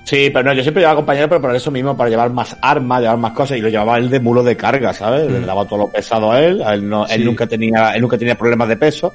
[0.09, 2.99] Sí, pero no, yo siempre llevaba compañero, pero por eso mismo, para llevar más armas,
[3.01, 5.29] llevar más cosas, y lo llevaba él de mulo de carga, ¿sabes?
[5.29, 7.07] Le daba todo lo pesado a él, a él, no, Mm.
[7.07, 7.13] Sí.
[7.13, 9.13] él nunca tenía, él nunca tenía problemas de peso.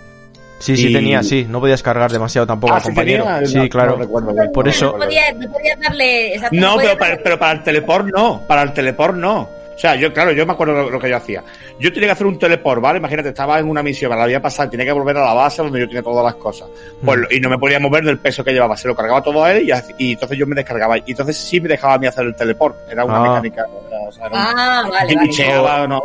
[0.60, 1.46] Sí, sí Y- tenía, sí.
[1.50, 3.24] No podías cargar demasiado tampoco Ah, al ¿sí compañero.
[3.24, 3.46] tenía?
[3.46, 3.98] sí, No, claro.
[3.98, 4.52] no bien.
[4.52, 6.40] Por eso- No podías, no podías darle...
[6.52, 9.48] No, pero para, pero para el teleport no, para el teleport no.
[9.74, 11.42] O sea, yo, claro, yo me acuerdo lo, lo que yo hacía.
[11.80, 12.98] Yo tenía que hacer un teleport, ¿vale?
[12.98, 15.62] Imagínate, estaba en una misión, me la había pasado, tenía que volver a la base
[15.62, 16.68] donde yo tenía todas las cosas.
[17.04, 17.24] Pues, Mm.
[17.30, 19.68] y no me podía mover del peso que llevaba, se lo cargaba todo a él
[19.98, 20.98] y, entonces yo me descargaba.
[20.98, 22.76] Y entonces sí me dejaba a mí hacer el teleport.
[22.90, 23.28] Era una Ah.
[23.28, 23.64] mecánica.
[24.06, 26.02] O sea, era un- Ah, vale, no,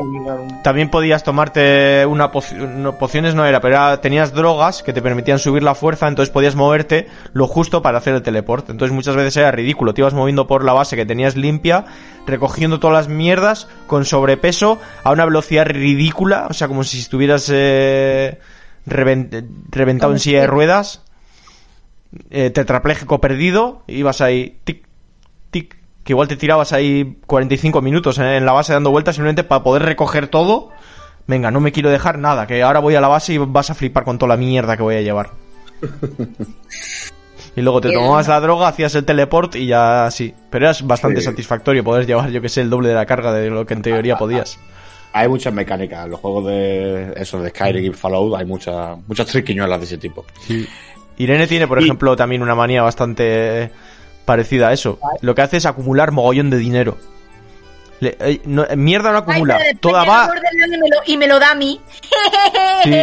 [0.64, 5.02] También podías tomarte una poción, no, pociones no era, pero era- tenías drogas que te
[5.02, 8.70] permitían subir la fuerza, entonces podías moverte lo justo para hacer el teleport.
[8.70, 11.86] Entonces muchas veces era ridículo, te ibas moviendo por la base que tenías limpia,
[12.26, 17.50] recogiendo todas las mierdas con sobrepeso a una velocidad ridícula, o sea, como si estuvieras
[17.54, 18.40] eh,
[18.88, 21.04] reven- reventado en silla de ruedas,
[22.30, 24.86] eh, tetrapléjico perdido, ibas ahí, tic,
[25.52, 29.44] tic, que igual te tirabas ahí 45 minutos en, en la base dando vueltas simplemente
[29.44, 30.70] para poder recoger todo.
[31.28, 33.76] Venga, no me quiero dejar nada, que ahora voy a la base y vas a
[33.76, 35.30] flipar con toda la mierda que voy a llevar.
[37.60, 40.34] Y luego te tomabas la droga, hacías el teleport y ya sí.
[40.50, 41.26] Pero era bastante Sí.
[41.26, 43.82] satisfactorio poder llevar, yo que sé, el doble de la carga de lo que en
[43.82, 44.58] teoría podías.
[45.12, 46.06] Hay muchas mecánicas.
[46.06, 49.98] En los juegos de eso, de Skyrim y Fallout, hay muchas, muchas triquiñuelas de ese
[49.98, 50.24] tipo.
[51.18, 53.72] Irene tiene, por Y- ejemplo, también una manía bastante
[54.24, 55.00] parecida a eso.
[55.22, 56.96] Lo que hace es acumular mogollón de dinero.
[58.00, 59.60] Le- eh, no- mierda no acumula.
[59.82, 60.30] Toda va.
[60.54, 61.82] Y me, lo, y me lo da a mí.
[62.86, 62.96] Sí.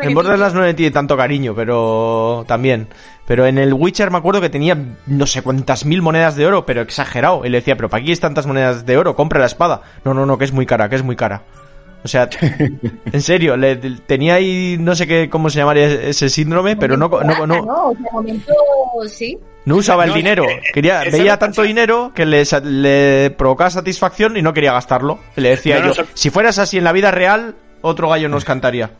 [0.00, 2.88] En Borderlands no le tiene tanto cariño, pero también.
[3.26, 6.66] Pero en el Witcher me acuerdo que tenía no sé cuántas mil monedas de oro,
[6.66, 7.42] pero exagerado.
[7.44, 9.14] Y le decía, pero ¿para qué es tantas monedas de oro?
[9.14, 9.82] Compra la espada.
[10.04, 11.42] No, no, no, que es muy cara, que es muy cara.
[12.04, 12.28] O sea,
[13.12, 17.08] en serio, le, tenía ahí no sé qué cómo se llamaría ese síndrome, pero no,
[17.08, 17.90] no, no, no.
[17.90, 18.52] O sea, momento,
[19.08, 19.38] sí.
[19.66, 20.44] no usaba el No, dinero.
[20.44, 25.20] que- Quería, veía no tanto dinero que le, le provocaba satisfacción y no quería gastarlo.
[25.36, 28.44] Le decía No, no, yo, si fueras así en la vida real, otro gallo nos
[28.44, 28.90] cantaría.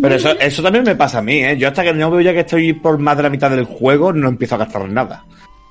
[0.00, 1.56] Pero eso, eso también me pasa a mí, ¿eh?
[1.56, 4.12] Yo hasta que no veo ya que estoy por más de la mitad del juego,
[4.12, 5.24] no empiezo a gastar nada.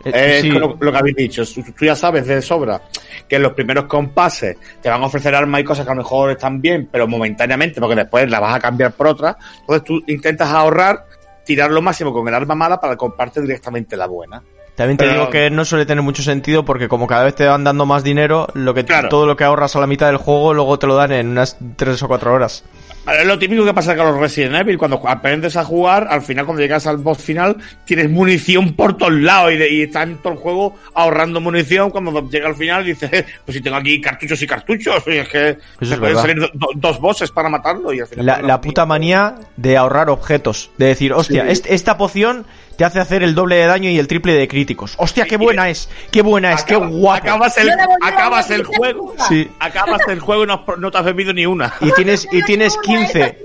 [0.03, 1.43] Eh, Es lo, lo que habéis dicho.
[1.45, 2.79] Tú, tú ya sabes de sobra
[3.27, 6.01] que en los primeros compases te van a ofrecer armas y cosas que a lo
[6.03, 9.35] mejor están bien, pero momentáneamente, porque después las vas a cambiar por otras.
[9.61, 11.05] Entonces tú intentas ahorrar,
[11.43, 14.41] tirar lo máximo con el arma mala para comprarte directamente la buena.
[14.75, 17.45] También te Pero- digo que no suele tener mucho sentido porque como cada vez te
[17.45, 19.07] van dando más dinero, lo que Claro.
[19.09, 21.57] todo lo que ahorras a la mitad del juego luego te lo dan en unas
[21.77, 22.63] 3 o 4 horas.
[23.25, 24.77] Lo típico que pasa con los Resident Evil.
[24.79, 29.13] Cuando aprendes a jugar, al final, cuando llegas al boss final, tienes munición por todos
[29.13, 31.91] lados y, de- y estás en todo el juego ahorrando munición.
[31.91, 35.29] Cuando llega al final, dices, "Eh, pues si tengo aquí cartuchos y cartuchos, y es
[35.29, 37.93] que Eso pueden salir do- do- dos bosses para matarlo.
[37.93, 40.71] Y al final, La, la puta manía de ahorrar objetos.
[40.77, 41.51] De decir, hostia, Sí.
[41.51, 42.45] est- esta poción
[42.77, 44.95] te hace hacer el doble de daño y el triple de críticos.
[44.97, 45.89] Hostia, qué buena es.
[46.11, 47.17] Qué buena es, qué guapo.
[47.23, 47.69] Acabas el,
[48.01, 49.13] acabas el juego.
[49.29, 49.49] Sí.
[49.59, 51.73] Acabas el juego y no, has- no te has bebido ni una.
[51.81, 53.37] Y tienes, y tienes 15.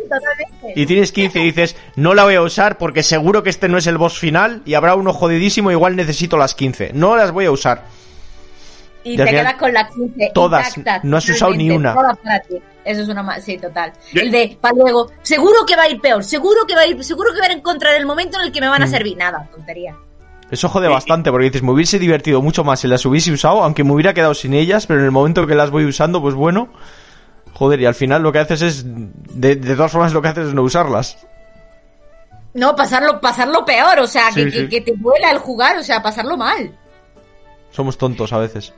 [0.74, 3.78] Y tienes 15 y dices, no la voy a usar porque seguro que este no
[3.78, 6.90] es el boss final y habrá uno jodidísimo, igual necesito las 15.
[6.94, 7.84] No las voy a usar.
[9.02, 11.94] Y Y te quedas con las 15 Todas, intactas, no has usado ni una.
[11.94, 12.56] todas para ti.
[12.84, 13.92] Eso es una más, sí, total.
[14.14, 17.02] El de, para luego, seguro que va a ir peor, seguro que va a ir,
[17.04, 18.70] seguro que va a encontrar el momento en el que me Mm.
[18.70, 19.16] van a servir.
[19.16, 19.96] Nada, tontería.
[20.50, 23.84] Eso jode bastante porque dices, me hubiese divertido mucho más si las hubiese usado, aunque
[23.84, 26.68] me hubiera quedado sin ellas, pero en el momento que las voy usando, pues bueno.
[27.52, 30.48] Joder, y al final lo que haces es, de, de todas formas lo que haces
[30.48, 31.18] es no usarlas.
[32.54, 34.56] No, pasarlo, pasarlo peor, o sea, Sí, que, sí.
[34.60, 36.76] que, que te duela el jugar, o sea, pasarlo mal.
[37.70, 38.72] Somos tontos a veces.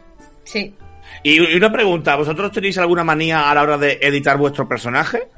[0.45, 0.75] Sí.
[1.22, 5.29] Y, una pregunta, ¿vosotros tenéis alguna manía a la hora de editar vuestro personaje?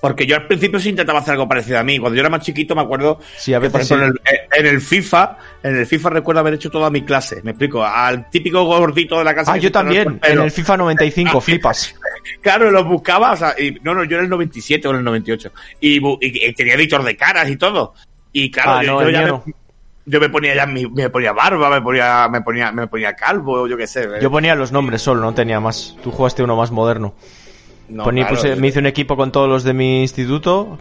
[0.00, 1.98] Porque yo al principio sí intentaba hacer algo parecido a mí.
[1.98, 4.34] Cuando yo era más chiquito me acuerdo Sí, a que, por veces ejemplo, sí.
[4.34, 7.40] en, el, en el FIFA, en el FIFA recuerdo haber hecho toda mi clase.
[7.42, 9.54] Me explico, al típico gordito de la casa.
[9.54, 11.94] Ah, yo también, el en el FIFA 95, flipas.
[12.42, 15.04] Claro, lo buscaba, o sea, y, no, no, yo en el 97 o en el
[15.04, 15.50] 98.
[15.80, 17.94] Y, y- y tenía editor de caras y todo.
[18.30, 19.54] Y claro, Ah, yo, no, yo ya me,
[20.06, 23.66] yo me ponía ya mi- me ponía barba, me ponía, me ponía, me ponía calvo,
[23.66, 24.08] yo qué sé.
[24.20, 25.96] Yo ponía los nombres solo, no tenía más.
[26.02, 27.14] Tú jugaste uno más moderno.
[27.88, 30.78] No, Ponía- claro, puse- me hice un equipo con todos los de mi instituto.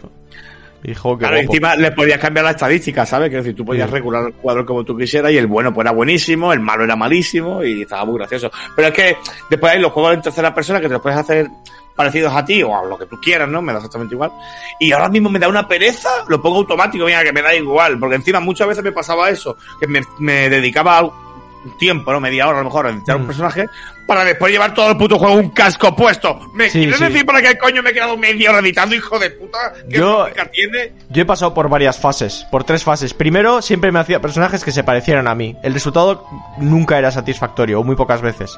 [0.85, 3.29] Y jo, qué Claro, encima le podías cambiar la estadística, ¿sabes?
[3.29, 3.93] Que decir, tú podías Sí.
[3.93, 6.97] regular el cuadro como tú quisieras y el bueno pues era buenísimo, el malo era
[6.97, 8.51] malísimo y estaba muy gracioso.
[8.75, 9.17] Pero es que
[9.49, 11.47] después hay los juegos en tercera persona que te los puedes hacer
[11.95, 13.61] parecidos a ti o a lo que tú quieras, ¿no?
[13.61, 14.31] Me da exactamente igual.
[14.79, 17.99] Y ahora mismo me da una pereza, lo pongo automático, mira, que me da igual,
[17.99, 21.32] porque encima muchas veces me pasaba eso, que me, me dedicaba un
[21.79, 22.19] tiempo, ¿no?
[22.19, 23.21] Media hora a lo mejor a editar Mm.
[23.21, 23.65] un personaje
[24.07, 26.39] para después llevar todo el puto juego un casco puesto.
[26.53, 27.03] ¿Me Sí, quieres sí.
[27.05, 29.57] decir para qué coño me he quedado media hora editando, hijo de puta?
[29.89, 30.91] ¿Qué Yo- tiene?
[31.09, 33.13] Yo he pasado por varias fases, por tres fases.
[33.13, 35.55] Primero, siempre me hacía personajes que se parecieran a mí.
[35.63, 36.25] El resultado
[36.57, 38.57] nunca era satisfactorio, o muy pocas veces.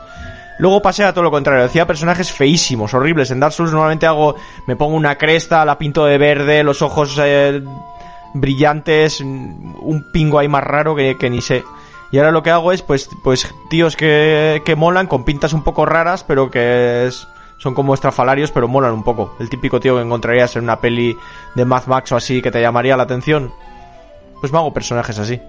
[0.58, 3.30] Luego pasé a todo lo contrario, hacía personajes feísimos, horribles.
[3.30, 4.36] En Dark Souls normalmente hago,
[4.68, 7.62] me pongo una cresta, la pinto de verde, los ojos eh,
[8.34, 11.63] brillantes, un pingo ahí más raro que, que ni sé.
[12.15, 15.63] Y ahora lo que hago es, pues, pues tíos que, que molan, con pintas un
[15.65, 19.36] poco raras, pero que es- son como estrafalarios, pero molan un poco.
[19.38, 21.17] El típico tío que encontrarías en una peli
[21.56, 23.51] de Mad Max o así que te llamaría la atención.
[24.39, 25.41] Pues me hago personajes así.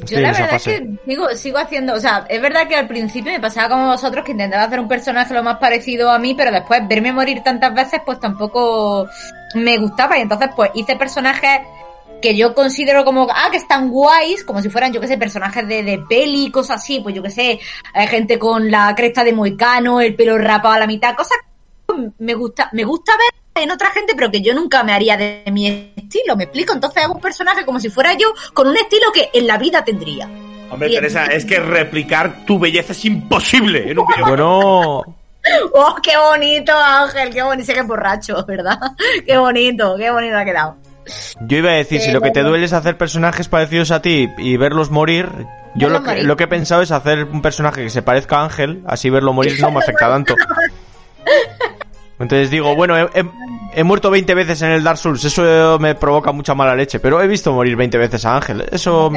[0.00, 2.88] Estoy Yo la verdad es que sigo, sigo haciendo, o sea, es verdad que al
[2.88, 6.34] principio me pasaba como vosotros que intentaba hacer un personaje lo más parecido a mí,
[6.34, 9.06] pero después verme morir tantas veces pues tampoco
[9.54, 11.60] me gustaba y entonces pues hice personajes
[12.20, 15.66] que yo considero como, ah, que están guays, como si fueran, yo que sé, personajes
[15.66, 17.60] de, de peli, cosas así, pues yo que sé,
[17.94, 21.38] hay gente con la cresta de moicano, el pelo rapado a la mitad, cosas
[21.86, 25.16] que me gusta, me gusta ver en otra gente, pero que yo nunca me haría
[25.16, 26.72] de mi estilo, ¿me explico?
[26.72, 29.84] Entonces hago un personaje como si fuera yo, con un estilo que en la vida
[29.84, 30.28] tendría.
[30.70, 31.00] Hombre, Bien.
[31.00, 35.04] Teresa, es que replicar tu belleza es imposible en un videojuego.
[35.04, 35.18] Bueno,
[35.72, 37.30] ¡Oh, qué bonito, Ángel!
[37.32, 37.64] ¡Qué bonito!
[37.64, 38.78] Sé que es borracho, ¿verdad?
[39.26, 39.96] ¡Qué bonito!
[39.96, 40.87] ¡Qué bonito ha quedado!
[41.40, 44.02] Yo iba a decir, si Eh, lo que te duele es hacer personajes parecidos a
[44.02, 45.28] ti y verlos morir,
[45.74, 46.24] yo lo que, morir.
[46.24, 49.32] lo que he pensado es hacer un personaje que se parezca a Ángel, así verlo
[49.32, 50.34] morir no me afecta tanto.
[52.18, 53.30] Entonces digo, bueno, he, he-
[53.74, 57.22] he muerto 20 veces en el Dark Souls, eso me provoca mucha mala leche, pero
[57.22, 59.10] he visto morir 20 veces a Ángel, eso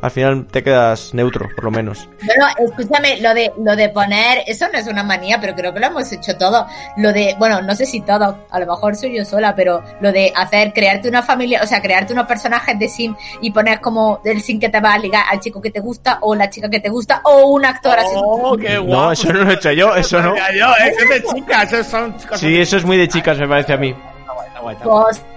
[0.00, 2.08] al final te quedas neutro, por lo menos.
[2.24, 5.80] Bueno, escúchame, lo de, lo de poner, eso no es una manía, pero creo que
[5.80, 6.66] lo hemos hecho todo.
[6.96, 10.12] Lo de, bueno, no sé si todo, a lo mejor soy yo sola, pero lo
[10.12, 14.20] de hacer, crearte una familia, o sea, crearte unos personajes de sim y poner como
[14.22, 16.68] del sim que te va a ligar al chico que te gusta, o la chica
[16.68, 18.14] que te gusta, o un actor así.
[18.14, 19.02] ¡Oh, qué guapo!
[19.02, 20.34] No, eso no lo he hecho yo, eso no.
[20.36, 23.48] Yo, eso es de chicas, eso son cosas Sí, eso es muy de chicas, me
[23.48, 23.90] parece a mí.
[23.90, 25.04] Está guay, está guay, está guay.
[25.04, 25.35] Pues,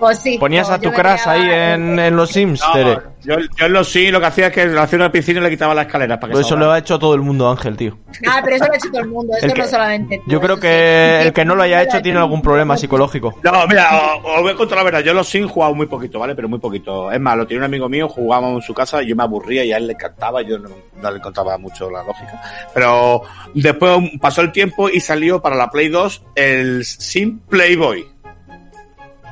[0.00, 0.36] Pues sí.
[0.38, 2.98] ¿Ponías pues a tu crash ahí en, en los Sims, No, Tere?
[3.22, 5.42] yo, yo en los sí lo que hacía es que le hacía una piscina y
[5.44, 7.76] le quitaba la escalera para que Pues eso lo ha hecho todo el mundo, Ángel,
[7.76, 7.96] tío.
[8.28, 10.30] Ah, pero eso lo ha hecho todo el mundo, eso El que- no solamente tú,
[10.30, 11.26] Yo creo que sí.
[11.28, 13.38] el que no lo haya hecho tiene algún problema psicológico.
[13.42, 13.88] No, mira,
[14.24, 15.00] os, voy a contar la verdad.
[15.00, 16.34] Yo los Sims jugaba muy poquito, ¿vale?
[16.34, 17.10] Pero muy poquito.
[17.12, 19.64] Es más, lo tenía un amigo mío, jugábamos en su casa y yo me aburría
[19.64, 20.42] y a él le encantaba.
[20.42, 20.68] Yo no,
[21.00, 22.40] no le encontraba mucho la lógica.
[22.74, 23.22] Pero
[23.54, 28.06] después pasó el tiempo y salió para la Play 2 el Sim Playboy.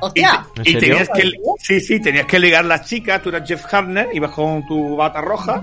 [0.01, 0.45] Y, Hostia.
[0.53, 3.47] te- ¿En y tenías que sí sí tenías que ligar a las chicas tú eras
[3.47, 5.61] Jeff Harner ibas con tu bata roja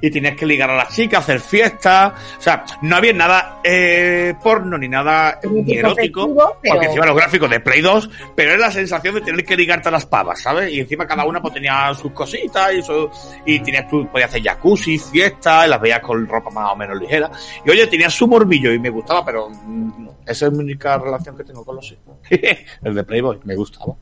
[0.00, 4.34] y tenías que ligar a las chicas hacer fiestas o sea no había nada eh,
[4.42, 8.58] porno ni nada ni Erótico, pero- porque encima los gráficos de Play 2 pero era
[8.60, 10.72] la sensación de tener que ligarte a las pavas ¿sabes?
[10.72, 13.10] y encima cada una pues tenía sus cositas y eso
[13.44, 16.98] y tenías tú podías hacer jacuzzi fiestas y las veías con ropa más o menos
[16.98, 17.30] ligera.
[17.64, 21.36] Y oye tenía su morbillo y me gustaba pero mm, esa es mi única relación
[21.36, 22.00] que tengo con los Sims
[22.82, 23.96] el de Playboy me gustaba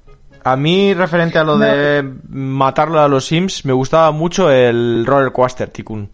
[0.44, 5.32] A mí, referente a lo de matarlo a los Sims, me gustaba mucho el Roller
[5.32, 6.10] Coaster Tycoon.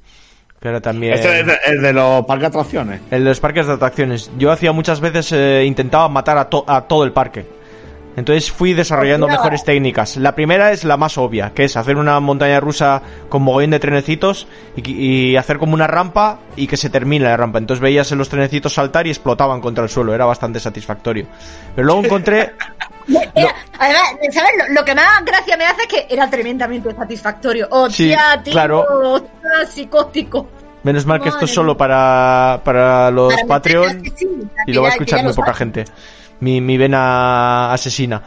[0.61, 1.15] Que era también...
[1.15, 3.01] Este es de, el de los parques de atracciones.
[3.13, 4.31] El de los parques de atracciones.
[4.39, 7.47] Yo hacía muchas veces, eh, intentaba matar a, to- a todo el parque.
[8.17, 9.39] Entonces fui desarrollando Hostia.
[9.39, 10.17] mejores técnicas.
[10.17, 13.79] La primera es la más obvia, que es hacer una montaña rusa con mogollón de
[13.79, 14.91] trenecitos y,
[15.31, 17.59] y hacer como una rampa y que se termine la rampa.
[17.59, 20.13] Entonces veías en los trenecitos saltar y explotaban contra el suelo.
[20.13, 21.27] Era bastante satisfactorio.
[21.77, 22.55] Pero luego encontré...
[23.35, 24.51] Era- además, ¿sabes?
[24.69, 27.67] Lo, lo que más gracia me hace es que era tremendamente satisfactorio.
[27.71, 28.85] Hostia, Sí, tío, claro.
[29.15, 30.49] hostia, psicótico.
[30.83, 34.03] Menos mal que esto es solo para, para los Para Patreon.
[34.17, 34.29] sí,
[34.67, 35.85] y lo va a escuchar muy poca gente.
[36.41, 38.23] Mi, mi vena asesina.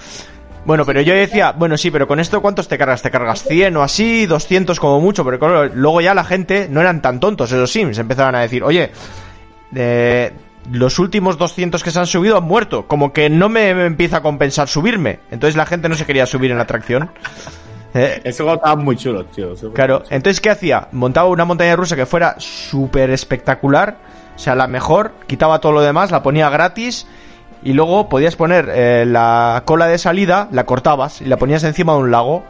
[0.66, 3.02] Bueno, pero yo decía, bueno, sí, pero con esto ¿cuántos te cargas?
[3.02, 7.02] Te cargas 100 o así, 200 como mucho, pero luego ya la gente no eran
[7.02, 8.92] tan tontos esos sims, empezaban a decir, oye,
[9.76, 10.32] eh,
[10.72, 14.18] los últimos 200 que se han subido han muerto, como que no me, me empieza
[14.18, 15.20] a compensar subirme.
[15.32, 17.12] Entonces la gente no se quería subir en la atracción.
[17.94, 19.54] Eh, juego estaba muy chulo, tío.
[19.74, 20.88] Claro, entonces ¿qué hacía?
[20.94, 23.98] Montaba una montaña rusa que fuera súper espectacular,
[24.34, 27.06] o sea, la mejor, quitaba todo lo demás, la ponía gratis
[27.64, 31.92] y luego podías poner eh, la cola de salida, la cortabas y la ponías encima
[31.94, 32.46] de un lago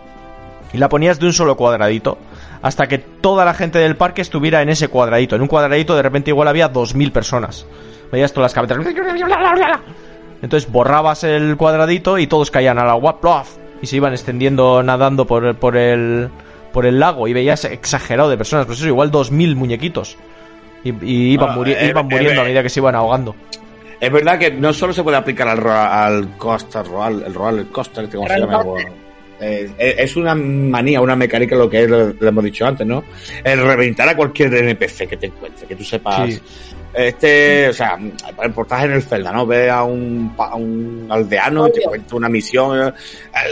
[0.73, 2.19] y la ponías de un solo cuadradito
[2.61, 5.35] hasta que toda la gente del parque estuviera en ese cuadradito.
[5.35, 7.65] En un cuadradito de repente igual había 2.000 personas.
[8.11, 8.95] Veías todas las cabezas.
[10.41, 13.57] Entonces borrabas el cuadradito y todos caían al agua, ¡plof!
[13.81, 16.29] y se iban extendiendo nadando por, por el
[16.71, 20.17] por el lago y veías exagerado de personas, pues eso, igual 2.000 muñequitos.
[20.83, 22.47] Y, y iban, Ah, eh, iban eh, muriendo a eh.
[22.47, 23.35] medida que se iban ahogando.
[23.99, 28.07] Es verdad que no solo se puede aplicar al, al coaster, roll, el roller coaster,
[28.09, 28.79] como se Roller llama.
[29.41, 33.03] eh, es una manía, una mecánica, lo que es, lo, lo hemos dicho antes, ¿no?
[33.43, 36.33] El reventar a cualquier NPC que te encuentre, que tú sepas.
[36.33, 36.41] Sí.
[36.93, 39.45] Este, o sea, el reportaje en el Zelda, ¿no?
[39.45, 42.89] Ve a un, a un aldeano y te cuenta una misión.
[42.89, 42.93] eh,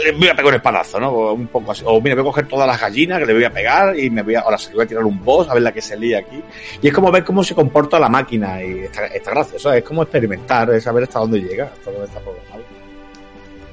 [0.04, 1.32] Le voy a pegar un espadazo, ¿no?
[1.32, 1.82] Un poco así.
[1.86, 4.22] O mira, voy a coger todas las gallinas que le voy a pegar y me
[4.22, 6.18] voy a, ahora se voy a tirar un boss a ver la que se lía
[6.18, 6.42] aquí.
[6.82, 9.72] Y es como ver cómo se comporta la máquina y está, está gracioso.
[9.72, 12.20] Es como experimentar, es saber hasta dónde llega, hasta dónde está.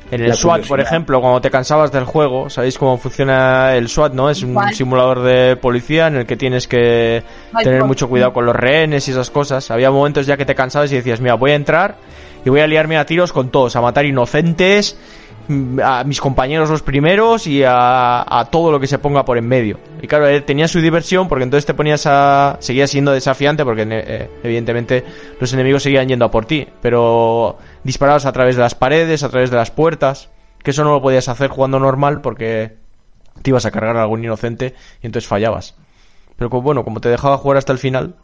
[0.09, 3.89] En el La SWAT, por ejemplo, cuando te cansabas del juego, ¿sabéis cómo funciona el
[3.89, 4.29] SWAT, no?
[4.29, 4.73] Es un ¿Cuál?
[4.73, 8.55] simulador de policía en el que tienes que Ay, tener por- mucho cuidado con los
[8.55, 9.69] rehenes y esas cosas.
[9.69, 11.95] Había momentos ya que te cansabas y decías, mira, voy a entrar
[12.45, 14.97] y voy a liarme a tiros con todos, a matar inocentes,
[15.49, 19.37] mm, a mis compañeros los primeros y a, a todo lo que se ponga por
[19.37, 19.77] en medio.
[20.01, 22.55] Y claro, eh, tenía su diversión porque entonces te ponías a...
[22.59, 25.03] seguía siendo desafiante porque eh, evidentemente
[25.41, 29.29] los enemigos seguían yendo a por ti, pero disparabas a través de las paredes, a
[29.29, 30.29] través de las puertas,
[30.61, 32.75] que eso no lo podías hacer jugando normal porque
[33.41, 35.75] te ibas a cargar a algún inocente y entonces fallabas.
[36.35, 38.15] Pero como, bueno, como te dejaba jugar hasta el final,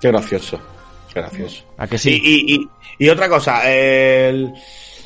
[0.00, 0.58] Qué gracioso.
[1.12, 1.64] Qué gracioso.
[1.78, 2.20] ¿a que sí?
[2.22, 2.68] Y, y, y,
[3.06, 4.52] y otra cosa, el...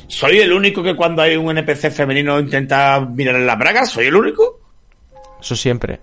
[0.07, 3.89] ¿soy el único que cuando hay un NPC femenino intenta mirar en las bragas?
[3.89, 4.59] ¿Soy el único?
[5.39, 5.99] Eso siempre.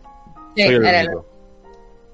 [0.57, 1.27] Sí, Soy el era el- único.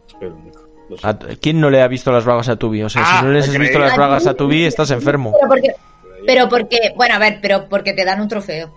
[0.06, 0.53] Soy el único.
[1.02, 2.82] ¿A- ¿Quién no le ha visto las bragas a Tubi?
[2.82, 5.32] O sea, Ah, si no les has visto las bragas a Tubi, estás enfermo.
[5.38, 5.70] Pero porque,
[6.26, 8.70] pero porque, bueno, a ver, pero porque te dan un trofeo.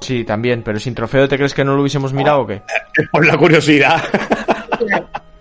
[0.00, 2.62] Sí, también, pero sin trofeo, ¿te crees que no lo hubiésemos mirado o qué?
[2.96, 4.02] Es por la curiosidad.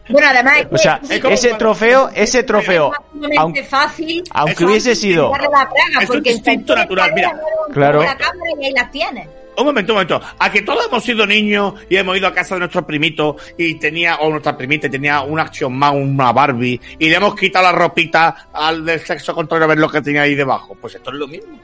[0.09, 2.91] Bueno, además es O sea, es ese cuando- trofeo, ese trofeo,
[3.31, 5.31] es aunque, fácil aunque hubiese sido...
[5.31, 7.39] la Es porque instinto natural, mira.
[7.71, 8.01] Claro.
[8.01, 9.27] la cámara y ahí las tienes.
[9.59, 10.21] Un momento, un momento.
[10.39, 13.75] A que todos hemos sido niños y hemos ido a casa de nuestro primito y
[13.75, 17.65] tenía, o nuestra primita y tenía una Action Man, una Barbie, y le hemos quitado
[17.65, 20.75] la ropita al del sexo contrario a ver lo que tenía ahí debajo.
[20.79, 21.59] Pues esto es lo mismo.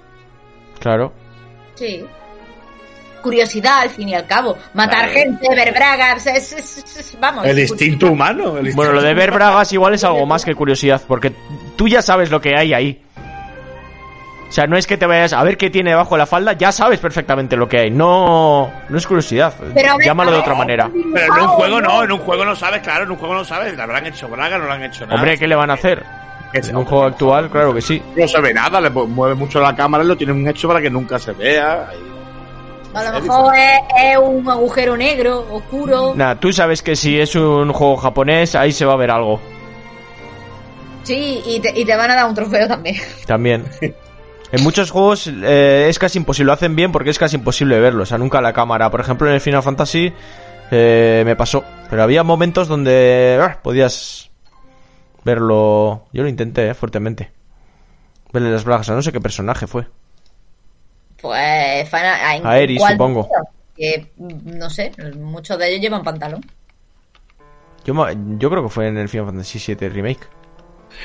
[0.80, 1.14] Claro.
[1.76, 2.04] Sí.
[3.22, 4.56] Curiosidad, al fin y al cabo.
[4.76, 5.14] Matar Claro.
[5.14, 7.46] gente, ver bragas, es, es- vamos.
[7.48, 8.58] El instinto humano.
[8.60, 11.32] el Bueno, lo de ver bragas igual es algo más que curiosidad, porque
[11.76, 13.02] tú ya sabes lo que hay ahí.
[14.48, 16.54] O sea, no es que te vayas a ver qué tiene debajo de la falda,
[16.54, 17.92] ya sabes perfectamente lo que hay.
[17.92, 19.54] No, no es curiosidad.
[19.74, 20.90] Pero ver, Llámalo de otra manera.
[21.14, 23.44] Pero en un juego no, en un juego no sabes, claro, en un juego no
[23.44, 23.76] sabes.
[23.76, 24.58] ¿Le habrán hecho braga?
[24.58, 25.16] ¿No le han hecho nada?
[25.16, 26.04] Hombre, ¿qué le van a hacer?
[26.54, 28.02] En un juego actual, claro que sí.
[28.16, 30.90] no se ve nada, le mueve mucho la cámara y lo tienen hecho para que
[30.90, 31.90] nunca se vea.
[32.94, 36.14] A lo mejor es, es un agujero negro, oscuro.
[36.16, 39.42] Nada, tú sabes que si es un juego japonés, ahí se va a ver algo.
[41.04, 42.96] Sí, y te, y te van a dar un trofeo también.
[43.26, 43.66] También.
[44.56, 48.04] En muchos juegos eh, es casi imposible, lo hacen bien porque es casi imposible verlo,
[48.04, 48.90] o sea, nunca la cámara.
[48.90, 50.14] Por ejemplo, en el Final Fantasy
[50.72, 54.32] eh, me pasó, pero había momentos donde ah, podías
[55.26, 56.06] verlo.
[56.14, 57.32] Yo lo intenté, eh, fuertemente.
[58.32, 59.88] Verle las bragas, a no sé qué personaje fue.
[61.22, 62.94] Pues Final, ¿en Aeris, cuál?
[62.94, 63.28] supongo.
[63.76, 66.46] Que, mm, no sé, muchos de ellos llevan pantalón.
[67.84, 67.94] Yo,
[68.38, 70.30] yo creo que fue en el Final Fantasy VII Remake.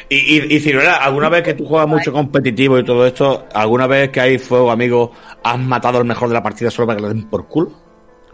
[0.09, 3.87] Y, y, y Ciruela, ¿alguna vez que tú juegas mucho competitivo y todo esto, alguna
[3.87, 5.13] vez que hay fuego, amigo,
[5.43, 7.73] has matado al mejor de la partida solo para que le den por culo?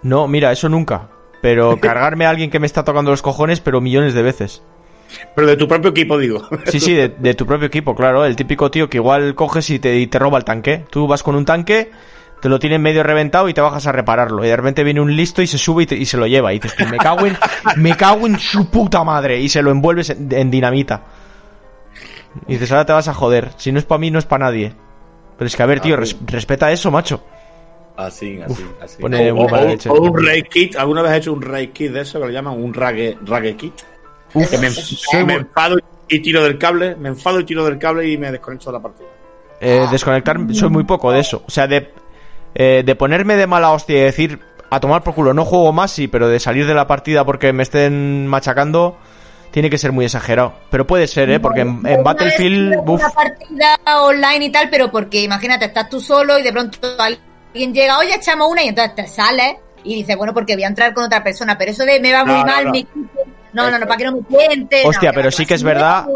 [0.03, 1.09] No, mira, eso nunca.
[1.43, 4.63] Pero cargarme a alguien que me está tocando los cojones, pero millones de veces.
[5.35, 6.43] Pero de tu propio equipo, digo.
[6.67, 8.25] Sí, sí, de, de tu propio equipo, claro.
[8.25, 10.85] El típico tío que igual coges y te, y te roba el tanque.
[10.91, 11.93] Tú vas con un tanque,
[12.43, 14.45] te lo tienen medio reventado y te bajas a repararlo.
[14.45, 16.53] Y de repente viene un listo y se sube y, te- y se lo lleva.
[16.53, 17.37] Y dices, tú, me cago en,
[17.77, 19.41] me cago en su puta madre.
[19.41, 21.03] Y se lo envuelves en, en dinamita.
[22.47, 23.51] Y dices, ahora te vas a joder.
[23.57, 24.73] Si no es para mí, no es para nadie.
[25.39, 27.23] Pero es que, a ver, tío, res- respeta eso, macho.
[27.97, 29.01] Así, así, así.
[29.01, 29.89] pone o, muy o- mala o- leche.
[29.89, 30.77] o un raid kit.
[30.77, 33.57] ¿Alguna vez has hecho un raid kit de eso que lo llaman un rague, rague
[33.57, 33.73] kit?
[34.35, 34.67] Uf, Que me,
[35.35, 35.77] enfado
[36.09, 38.83] y tiro del cable, me enfado y tiro del cable y me desconecto de la
[38.83, 39.07] partida.
[39.61, 41.43] eh, desconectar, soy muy poco de eso.
[41.47, 41.91] O sea, de,
[42.55, 45.91] eh, de ponerme de mala hostia y decir, a tomar por culo, no juego más,
[45.91, 48.99] sí, pero de salir de la partida porque me estén machacando,
[49.57, 50.53] tiene que ser muy exagerado.
[50.69, 51.41] Pero puede ser, ¿eh?
[51.41, 55.89] Porque en, en Una Battlefield, buf, Una partida online y tal, pero porque imagínate, estás
[55.89, 59.95] tú solo y de pronto alguien llega, oye, echamos una y entonces te sales y
[59.95, 62.35] dices, bueno, porque voy a entrar con otra persona, pero eso de me va muy
[62.35, 62.71] No, mal, no.
[62.71, 62.87] me.
[63.55, 64.83] No, no, no, para que no me cuente.
[64.85, 66.07] Hostia, pero sí que es verdad.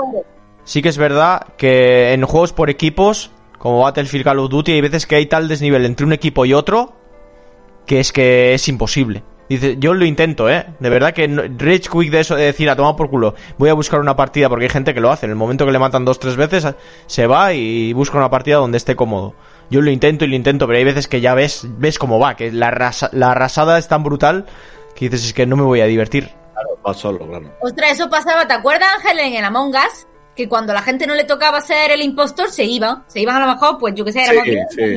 [0.65, 4.83] sí que es verdad que en juegos por equipos, como Battlefield Call of Duty, hay
[4.83, 6.95] veces que hay tal desnivel entre un equipo y otro
[7.87, 9.23] que es que es imposible.
[9.51, 10.65] Dice, yo lo intento, ¿eh?
[10.79, 13.69] De verdad que no- Rage Quick de eso de decir a tomar por culo, voy
[13.69, 15.27] a buscar una partida porque hay gente que lo hace.
[15.27, 16.67] En el momento que le matan dos, tres veces,
[17.07, 19.35] se va y busca una partida donde esté cómodo.
[19.69, 22.37] Yo lo intento y lo intento, pero hay veces que ya ves, ves cómo va,
[22.37, 24.47] que la, arrasa- la arrasada es tan brutal
[24.95, 26.31] que dices, es que no me voy a divertir.
[26.53, 27.51] Claro, va solo, claro.
[27.61, 30.07] Ostras, eso pasaba, ¿te acuerdas, Ángel, en el Among Us?
[30.37, 33.03] Que cuando la gente no le tocaba ser el impostor, se iban.
[33.09, 34.95] Se iban a lo mejor, pues yo que sé, Sí, diez, sí.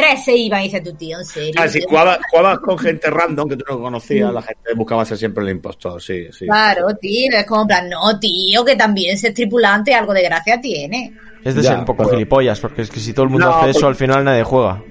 [0.00, 0.60] Tres se iban.
[0.60, 1.52] Y dice tu tío, en serio.
[1.56, 1.88] Ah, si tío?
[1.88, 5.50] jugabas, jugabas con gente random que tú no conocías, la gente buscaba ser siempre el
[5.50, 6.46] impostor, sí, sí.
[6.46, 10.60] Claro, tío, es como en plan, no, tío, que también ser tripulante algo de gracia
[10.60, 11.12] tiene.
[11.44, 13.46] Es de Ya, ser un poco pero- gilipollas, porque es que si todo el mundo
[13.46, 14.82] No, hace eso, porque- al final nadie juega.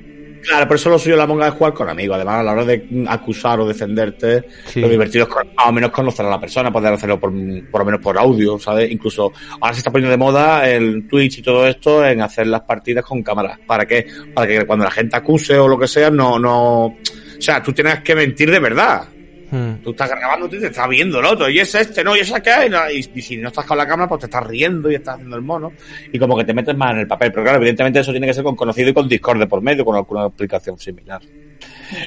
[0.47, 2.15] Claro, pero eso lo suyo la monga es jugar con amigos.
[2.15, 4.79] Además, a la hora de acusar o defenderte, Sí.
[4.79, 7.31] lo divertido es con- más o menos conocer a la persona, poder hacerlo por,
[7.69, 8.89] por lo menos por audio, ¿sabes?
[8.91, 12.61] Incluso ahora se está poniendo de moda el Twitch y todo esto en hacer las
[12.61, 13.59] partidas con cámaras.
[13.67, 14.05] ¿Para qué?
[14.33, 16.95] Para que cuando la gente acuse o lo que sea, no, no, o
[17.39, 19.03] sea, tú tienes que mentir de verdad.
[19.49, 19.75] Hmm.
[19.83, 22.41] Tú estás grabando y te estás viendo el otro, y es este, no, y esa
[22.41, 24.91] que hay, No, y, y si no estás con la cámara, pues te estás riendo
[24.91, 25.71] y estás haciendo el mono,
[26.11, 27.31] y como que te metes más en el papel.
[27.31, 29.85] Pero claro, evidentemente eso tiene que ser con conocido y con Discord de por medio,
[29.85, 31.21] con alguna aplicación similar.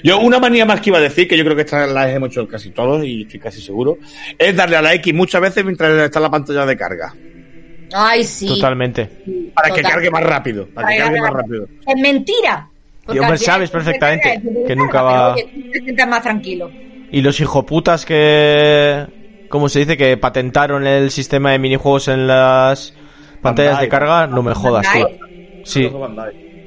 [0.04, 2.28] Yo, una manía más que iba a decir, que yo creo que esta la hemos
[2.28, 3.96] hecho casi todos, y estoy casi seguro,
[4.38, 7.14] es darle a la X muchas veces mientras está en la pantalla de carga.
[7.92, 8.46] Ay, sí.
[8.46, 9.08] Totalmente.
[9.54, 11.66] Para que cargue más rápido, para que cargue más rápido.
[11.86, 12.68] Es mentira.
[13.04, 16.70] Porque Y, hombre, sabes perfectamente que nunca va- tú te sientas más tranquilo.
[17.10, 19.06] Y los hijoputas que...
[19.48, 19.96] ¿Cómo se dice?
[19.96, 22.94] Que patentaron el sistema de minijuegos en las
[23.42, 23.86] pantallas Bandai.
[23.86, 24.26] de carga.
[24.28, 25.08] No me jodas, tío.
[25.64, 25.90] Sí,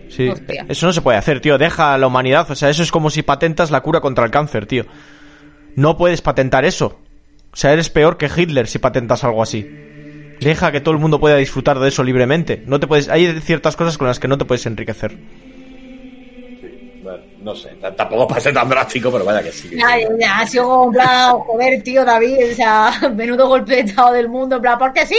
[0.09, 0.31] sí.
[0.67, 1.57] Eso no se puede hacer, tío.
[1.57, 2.51] Deja a la humanidad.
[2.51, 4.85] O sea, eso es como si patentas la cura contra el cáncer, tío.
[5.75, 6.99] No puedes patentar eso.
[7.53, 9.65] O sea, eres peor que Hitler si patentas algo así.
[10.41, 12.63] Deja que todo el mundo pueda disfrutar de eso libremente.
[12.65, 13.07] No te puedes...
[13.07, 15.17] Hay ciertas cosas con las que no te puedes enriquecer.
[17.43, 19.69] No sé, tampoco para ser tan drástico, pero vaya que sí.
[19.69, 19.81] que sí.
[19.81, 23.81] Ya, ya, ha sido como en plan, joder, tío, David, o sea, menudo golpe de
[23.81, 25.17] estado del mundo, en plan, ¿por qué sí?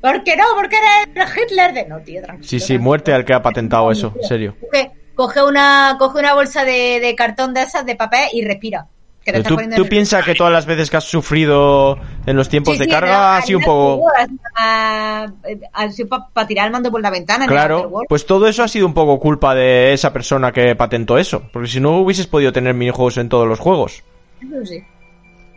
[0.00, 0.44] ¿Por qué no?
[0.56, 0.76] ¿Por qué
[1.14, 1.72] eres Hitler?
[1.72, 1.86] De...
[1.86, 2.48] No, tío, tranquilo.
[2.48, 2.84] Sí, sí, tranquilo.
[2.84, 4.56] muerte al que ha patentado eso, en serio.
[4.60, 8.88] Coge, coge una, coge una bolsa de, de cartón de esas, de papel, y respira.
[9.24, 12.74] Que te ¿Tú, tú piensas que todas las veces que has sufrido en los tiempos
[12.74, 14.08] Sí, de sí, carga ha sido un poco...
[14.56, 15.26] Ha
[15.72, 17.44] ha sido para tirar el mando por la ventana.
[17.44, 20.74] en el Claro, pues todo eso ha sido un poco culpa de esa persona que
[20.74, 21.42] patentó eso.
[21.52, 24.02] Porque si no hubieses podido tener minijuegos en todos los juegos.
[24.40, 24.82] Eso sí.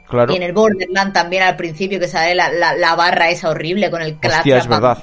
[0.09, 0.34] Claro.
[0.34, 3.89] Y en el Borderland también al principio que sale la, la, la barra esa horrible
[3.89, 4.97] con el Hostia, clap es verdad.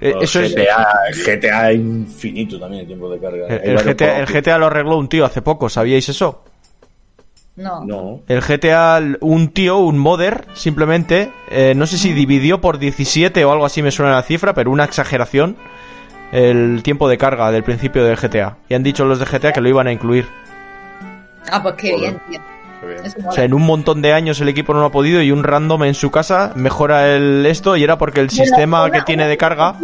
[0.00, 0.86] Eh, El eso es, GTA,
[1.24, 3.46] GTA infinito también el tiempo de carga.
[3.48, 6.42] el, GTA lo arregló un tío hace poco, ¿sabíais eso?
[7.58, 7.84] No.
[7.84, 8.20] No.
[8.28, 13.52] El GTA, un tío, un modder, simplemente, eh, no sé si dividió por 17 o
[13.52, 15.56] algo así me suena la cifra, pero una exageración,
[16.30, 18.58] el tiempo de carga del principio del GTA.
[18.68, 20.28] Y han dicho los de GTA que lo iban a incluir.
[21.50, 22.40] Ah, pues qué bien, tío.
[23.28, 25.42] O sea, en un montón de años el equipo no lo ha podido y un
[25.42, 29.26] random en su casa mejora el esto y era porque el sistema una- que tiene
[29.26, 29.74] de carga...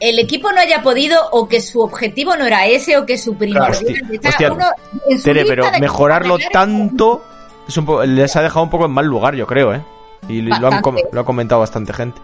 [0.00, 3.36] el equipo no haya podido o que su objetivo no era ese o que su
[3.36, 4.66] primordial Hostia, está hostia, uno
[5.08, 7.24] en su Tere, pero mejorarlo tanto
[7.68, 9.80] es un po- les ha dejado un poco en mal lugar, yo creo, ¿eh?
[10.28, 12.20] Y lo han, com- lo ha comentado bastante gente.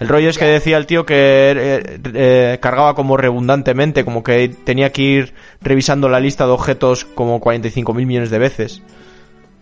[0.00, 1.14] El rollo es que decía el tío que
[1.56, 7.04] eh, eh, cargaba como redundantemente, como que tenía que ir revisando la lista de objetos
[7.04, 8.82] como 45.000 millones de veces.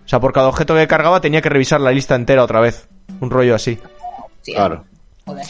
[0.06, 2.88] O sea, por cada objeto que cargaba tenía que revisar la lista entera otra vez.
[3.20, 3.76] Un rollo así.
[4.42, 4.84] Sí, Claro.
[5.24, 5.44] joder.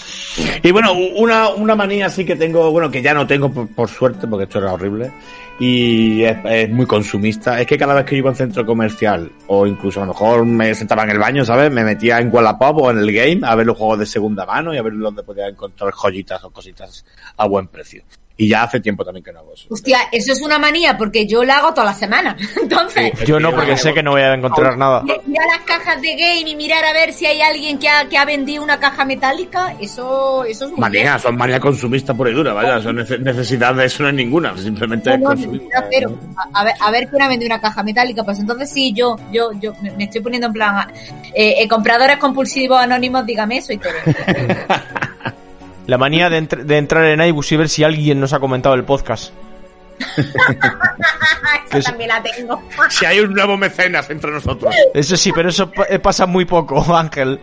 [0.62, 3.88] Y bueno, una, una manía así que tengo, bueno, que ya no tengo por, por
[3.90, 5.12] suerte, porque esto era horrible,
[5.60, 9.30] y es, es muy consumista, es que cada vez que iba a un centro comercial,
[9.48, 11.70] o incluso a lo mejor me sentaba en el baño, ¿sabes?
[11.70, 14.74] Me metía en Wallapop o en el game a ver los juegos de segunda mano
[14.74, 17.04] y a ver dónde podía encontrar joyitas o cositas
[17.36, 18.02] a buen precio.
[18.38, 19.66] Y ya hace tiempo también que no hago eso.
[19.70, 22.36] Hostia, eso es una manía porque yo la hago toda la semana.
[22.60, 25.02] Entonces, Yo no, porque sé que no voy a encontrar nada.
[25.02, 28.18] mirar las cajas de game y mirar a ver si hay alguien que ha, que
[28.18, 31.04] ha vendido una caja metálica, eso, eso es muy bien.
[31.06, 34.14] Manía, son manía consumista pura y dura, vaya, son nece- necesidad de eso no es
[34.14, 35.80] ninguna, simplemente es No, no, consumista.
[35.80, 36.18] necesidad cero.
[36.52, 38.22] A, ver, a ver quién ha vendido una caja metálica.
[38.22, 40.92] Pues entonces sí, yo, yo, yo me me estoy poniendo en plan.
[41.34, 43.92] Eh, eh, compradores compulsivos anónimos, dígame eso y todo.
[45.86, 48.74] La manía de, entr- de entrar en iBus y ver si alguien nos ha comentado
[48.74, 49.32] el podcast.
[51.72, 52.62] Esa también la tengo.
[52.88, 54.74] Si hay un nuevo mecenas entre nosotros.
[54.94, 57.38] Eso sí, pero eso pa- eh, pasa muy poco, Ángel.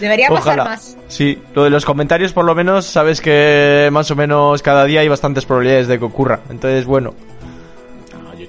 [0.00, 0.96] Debería pasar más.
[1.08, 5.00] Sí, lo de los comentarios por lo menos sabes que más o menos cada día
[5.00, 6.40] hay bastantes probabilidades de que ocurra.
[6.50, 7.14] Entonces, bueno.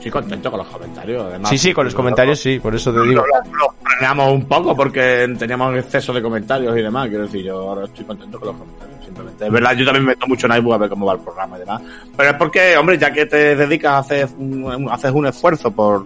[0.05, 1.23] Estoy contento con los comentarios.
[1.25, 3.23] Además, Sí, sí, con los comentarios sí, por eso te digo.
[3.25, 7.07] lo- lo frenamos un poco porque teníamos exceso de comentarios y demás.
[7.07, 9.05] Quiero decir, yo ahora estoy contento con los comentarios.
[9.05, 9.45] Simplemente.
[9.45, 11.55] Es verdad, yo también me meto mucho en iBook a ver cómo va el programa
[11.55, 11.81] y demás.
[12.17, 16.03] Pero es porque, hombre, ya que te dedicas a hacer un, haces un esfuerzo por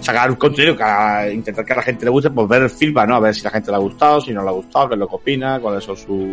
[0.00, 2.70] sacar un contenido que a intentar que a la gente le guste, pues ver el
[2.70, 3.14] feedback, ¿no?
[3.16, 4.98] A ver si la gente le ha gustado, si no le ha gustado, qué es
[5.00, 6.26] lo que opina, cuáles son sus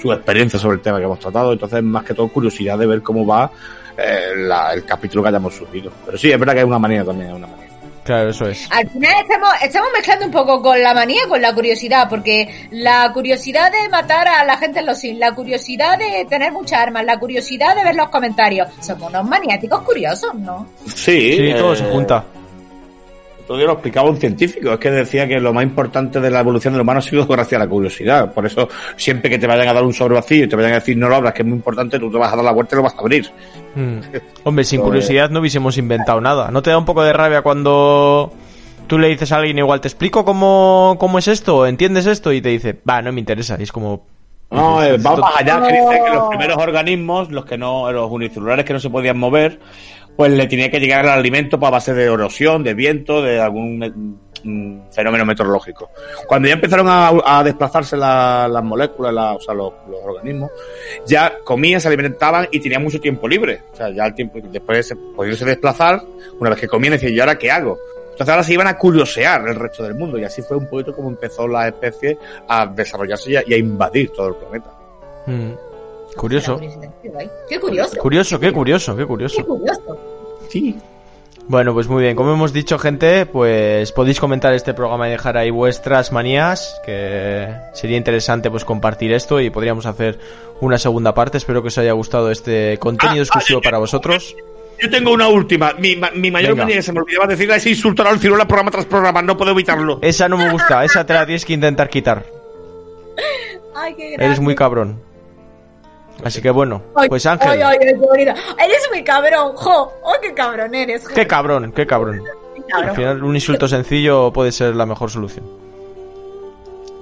[0.00, 1.52] su experiencias sobre el tema que hemos tratado.
[1.52, 3.50] Entonces, más que todo, curiosidad de ver cómo va
[3.98, 5.90] eh, la- el capítulo que hayamos subido.
[6.06, 7.66] Pero sí, es verdad que es una manía también, es una manía.
[8.02, 8.66] Claro, eso es.
[8.72, 13.10] Al final estamos, estamos mezclando un poco con la manía, con la curiosidad, porque la
[13.12, 17.04] curiosidad de matar a la gente en los sims, la curiosidad de tener muchas armas,
[17.04, 18.68] la curiosidad de ver los comentarios.
[18.80, 20.66] Somos unos maniáticos curiosos, ¿no?
[20.86, 22.24] Sí, Sí, todo eh, se junta.
[23.50, 26.38] Todo día lo explicaba un científico, es que decía que lo más importante de la
[26.38, 28.32] evolución del humano ha sido gracias a la curiosidad.
[28.32, 30.74] Por eso, siempre que te vayan a dar un sobre vacío y te vayan a
[30.76, 32.76] decir no lo abras, que es muy importante, tú te vas a dar la vuelta
[32.76, 33.28] y lo vas a abrir.
[33.74, 33.98] Mm.
[34.44, 36.52] Hombre, sin curiosidad no hubiésemos inventado nada.
[36.52, 38.32] ¿No te da un poco de rabia cuando
[38.86, 42.32] tú le dices a alguien igual, te explico cómo, cómo es esto, entiendes esto?
[42.32, 43.56] Y te dice, va, no me interesa.
[43.58, 44.06] Y es como...
[44.52, 48.64] No, eh, vamos allá, que dice que los primeros organismos, los que no, los unicelulares
[48.64, 49.58] que no se podían mover,
[50.20, 53.40] pues le tenía que llegar el alimento pues, a base de erosión, de viento, de
[53.40, 55.88] algún mm, fenómeno meteorológico.
[56.26, 60.50] Cuando ya empezaron a, desplazarse la- las moléculas, la- o sea, los, los organismos,
[61.06, 63.62] ya comían, se alimentaban y tenían mucho tiempo libre.
[63.72, 66.02] O sea, ya el tiempo, después se podían desplazar,
[66.38, 67.78] una vez que comían, decían, ¿y ahora qué hago?
[68.10, 70.94] Entonces ahora se iban a curiosear el resto del mundo y así fue un poquito
[70.94, 74.70] como empezó la especie a desarrollarse y a, y a invadir todo el planeta.
[75.26, 75.69] mm,
[76.16, 76.54] Curioso.
[76.54, 76.90] Curiosidad,
[77.48, 77.96] Qué curioso.
[77.98, 79.98] Curioso, qué curioso, qué Qué curioso.
[80.48, 80.76] Sí.
[81.48, 85.36] Bueno, pues muy bien, como hemos dicho gente, pues podéis comentar este programa y dejar
[85.36, 90.18] ahí vuestras manías, que sería interesante pues compartir esto y podríamos hacer
[90.60, 91.38] una segunda parte.
[91.38, 94.36] Espero que os haya gustado este contenido Ah, exclusivo ah, para vosotros.
[94.80, 95.72] Yo tengo una última.
[95.78, 96.62] Mi, ma- mi mayor Venga.
[96.64, 99.20] manía que se me olvidaba decirla es insultar al ciruela programa tras programa.
[99.20, 99.98] No puedo evitarlo.
[100.02, 102.24] Esa no me gusta, esa te la tienes que intentar quitar.
[103.74, 105.00] Ay, qué Eres muy cabrón.
[106.24, 108.64] Así que bueno, pues Ángel, Ay, ay, ay, qué.
[108.64, 109.92] Eres muy cabrón, jo.
[110.02, 111.06] Oh, qué cabrón eres.
[111.06, 111.14] jo.
[111.14, 112.22] qué cabrón, qué cabrón.
[112.72, 115.44] Al final un insulto sencillo puede ser la mejor solución.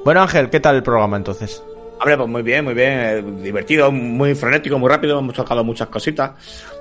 [0.05, 1.63] Bueno Ángel, ¿qué tal el programa entonces?
[2.01, 2.93] Hombre, pues muy bien, muy bien.
[2.93, 5.19] eh, divertido, muy frenético, muy rápido.
[5.19, 6.31] Hemos tocado muchas cositas.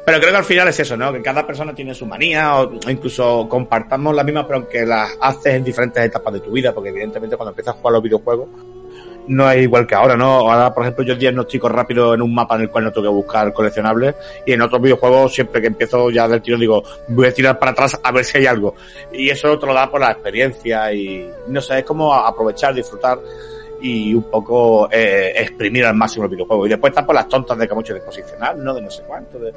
[0.06, 1.12] Pero creo que al final es eso, ¿no?
[1.12, 5.10] Que cada persona tiene su manía o, o incluso compartamos las mismas, pero aunque las
[5.20, 6.72] haces en diferentes etapas de tu vida.
[6.72, 8.48] Porque evidentemente cuando empiezas a jugar los videojuegos
[9.28, 10.50] no es igual que ahora, ¿no?
[10.52, 13.14] Ahora, por ejemplo, yo diagnostico rápido en un mapa en el cual no tengo que
[13.14, 14.16] buscar coleccionables
[14.46, 17.72] y en otros videojuegos siempre que empiezo ya del tiro digo, voy a tirar para
[17.72, 18.76] atrás a ver si hay algo.
[19.12, 23.20] Y eso te lo da por la experiencia y no sé, es como aprovechar, disfrutar
[23.80, 26.66] y un poco eh, exprimir al máximo el videojuego.
[26.66, 28.74] Y después están por las tontas de que mucho de posicionar, ¿no?
[28.74, 29.38] De no sé cuánto.
[29.38, 29.54] de-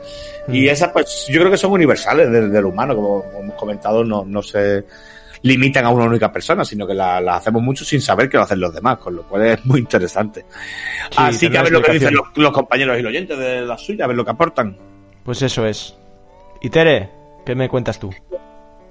[0.48, 0.70] Y Mm.
[0.70, 4.42] esas, pues, yo creo que son universales del, del humano, como hemos comentado, no, no
[4.42, 4.84] se
[5.42, 8.42] limitan a una única persona, sino que las la hacemos mucho sin saber que lo
[8.42, 10.44] hacen los demás, con lo cual es muy interesante.
[11.16, 13.78] Así que a ver lo que dicen los, los compañeros y los oyentes de la
[13.78, 14.76] suya, a ver lo que aportan.
[15.24, 15.94] Pues eso es.
[16.60, 17.10] Y Tere,
[17.46, 18.10] ¿qué me cuentas tú?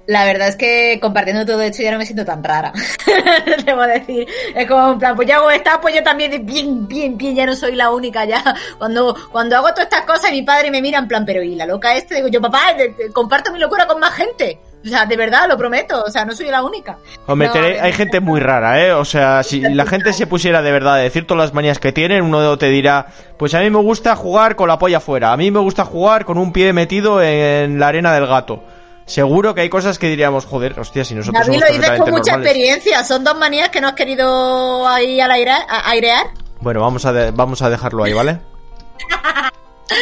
[0.06, 2.72] La verdad es que compartiendo todo esto ya no me siento tan rara.
[3.64, 4.26] Debo decir.
[4.56, 7.46] Es como en plan, pues yo hago esta, pues yo también bien, bien, bien, ya
[7.46, 8.42] no soy la única ya.
[8.78, 11.66] Cuando, cuando hago todas estas cosas, mi padre me mira en plan, pero ¿y la
[11.66, 12.16] loca este?
[12.16, 14.58] Digo yo, papá, de- de- comparto mi locura con más gente.
[14.84, 16.02] O sea, de verdad, lo prometo.
[16.06, 16.96] O sea, no soy la única.
[17.26, 18.92] Hombre, No, hay gente muy rara, ¿eh?
[18.92, 21.92] O sea, si la gente se pusiera de verdad a decir todas las manías que
[21.92, 23.06] tienen, uno te dirá,
[23.36, 26.24] pues a mí me gusta jugar con la polla afuera, a mí me gusta jugar
[26.24, 28.62] con un pie metido en la arena del gato.
[29.04, 32.10] Seguro que hay cosas que diríamos, joder, hostia, si nosotros David somos lo dices con
[32.10, 32.46] mucha normales.
[32.52, 33.04] experiencia.
[33.04, 36.26] Son dos manías que no has querido ahí al aire, a- airear.
[36.60, 38.38] Bueno, vamos a, de- vamos a dejarlo ahí, ¿vale?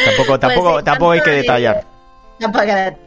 [0.05, 1.83] tampoco tampoco, Pues, eh, tampoco hay que detallar.
[2.39, 2.99] Tampoco hay que detallar,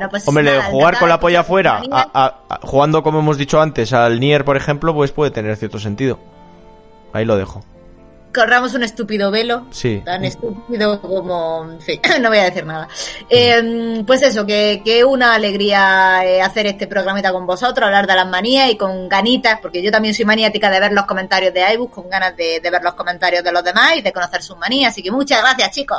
[0.00, 1.90] no pues Hombre, nada, jugar con la polla afuera, manía.
[1.92, 5.56] a- a- a- jugando como hemos dicho antes al Nier, por ejemplo, pues puede tener
[5.56, 6.18] cierto sentido.
[7.12, 7.62] Ahí lo dejo.
[8.34, 9.66] corramos un estúpido velo.
[9.72, 10.00] Sí.
[10.06, 11.70] Tan estúpido como.
[11.70, 12.88] En fin, no voy a decir nada.
[13.28, 18.14] Eh, pues eso, que, que una alegría eh, hacer este programita con vosotros, hablar de
[18.14, 21.74] las manías y con ganitas, porque yo también soy maniática de ver los comentarios de
[21.74, 24.56] iBooks, con ganas de, de ver los comentarios de los demás y de conocer sus
[24.56, 24.92] manías.
[24.92, 25.98] Así que muchas gracias, chicos.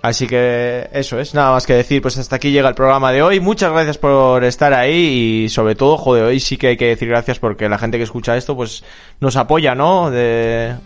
[0.00, 3.20] Así que eso es, nada más que decir, pues hasta aquí llega el programa de
[3.20, 3.40] hoy.
[3.40, 7.08] Muchas gracias por estar ahí y sobre todo, joder, hoy sí que hay que decir
[7.08, 8.84] gracias porque la gente que escucha esto pues
[9.18, 10.10] nos apoya, ¿no?
[10.10, 10.76] De,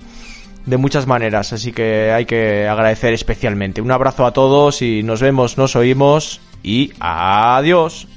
[0.65, 3.83] de muchas maneras, así que hay que agradecer especialmente.
[3.83, 8.09] Un abrazo a todos y nos vemos, nos oímos y adiós.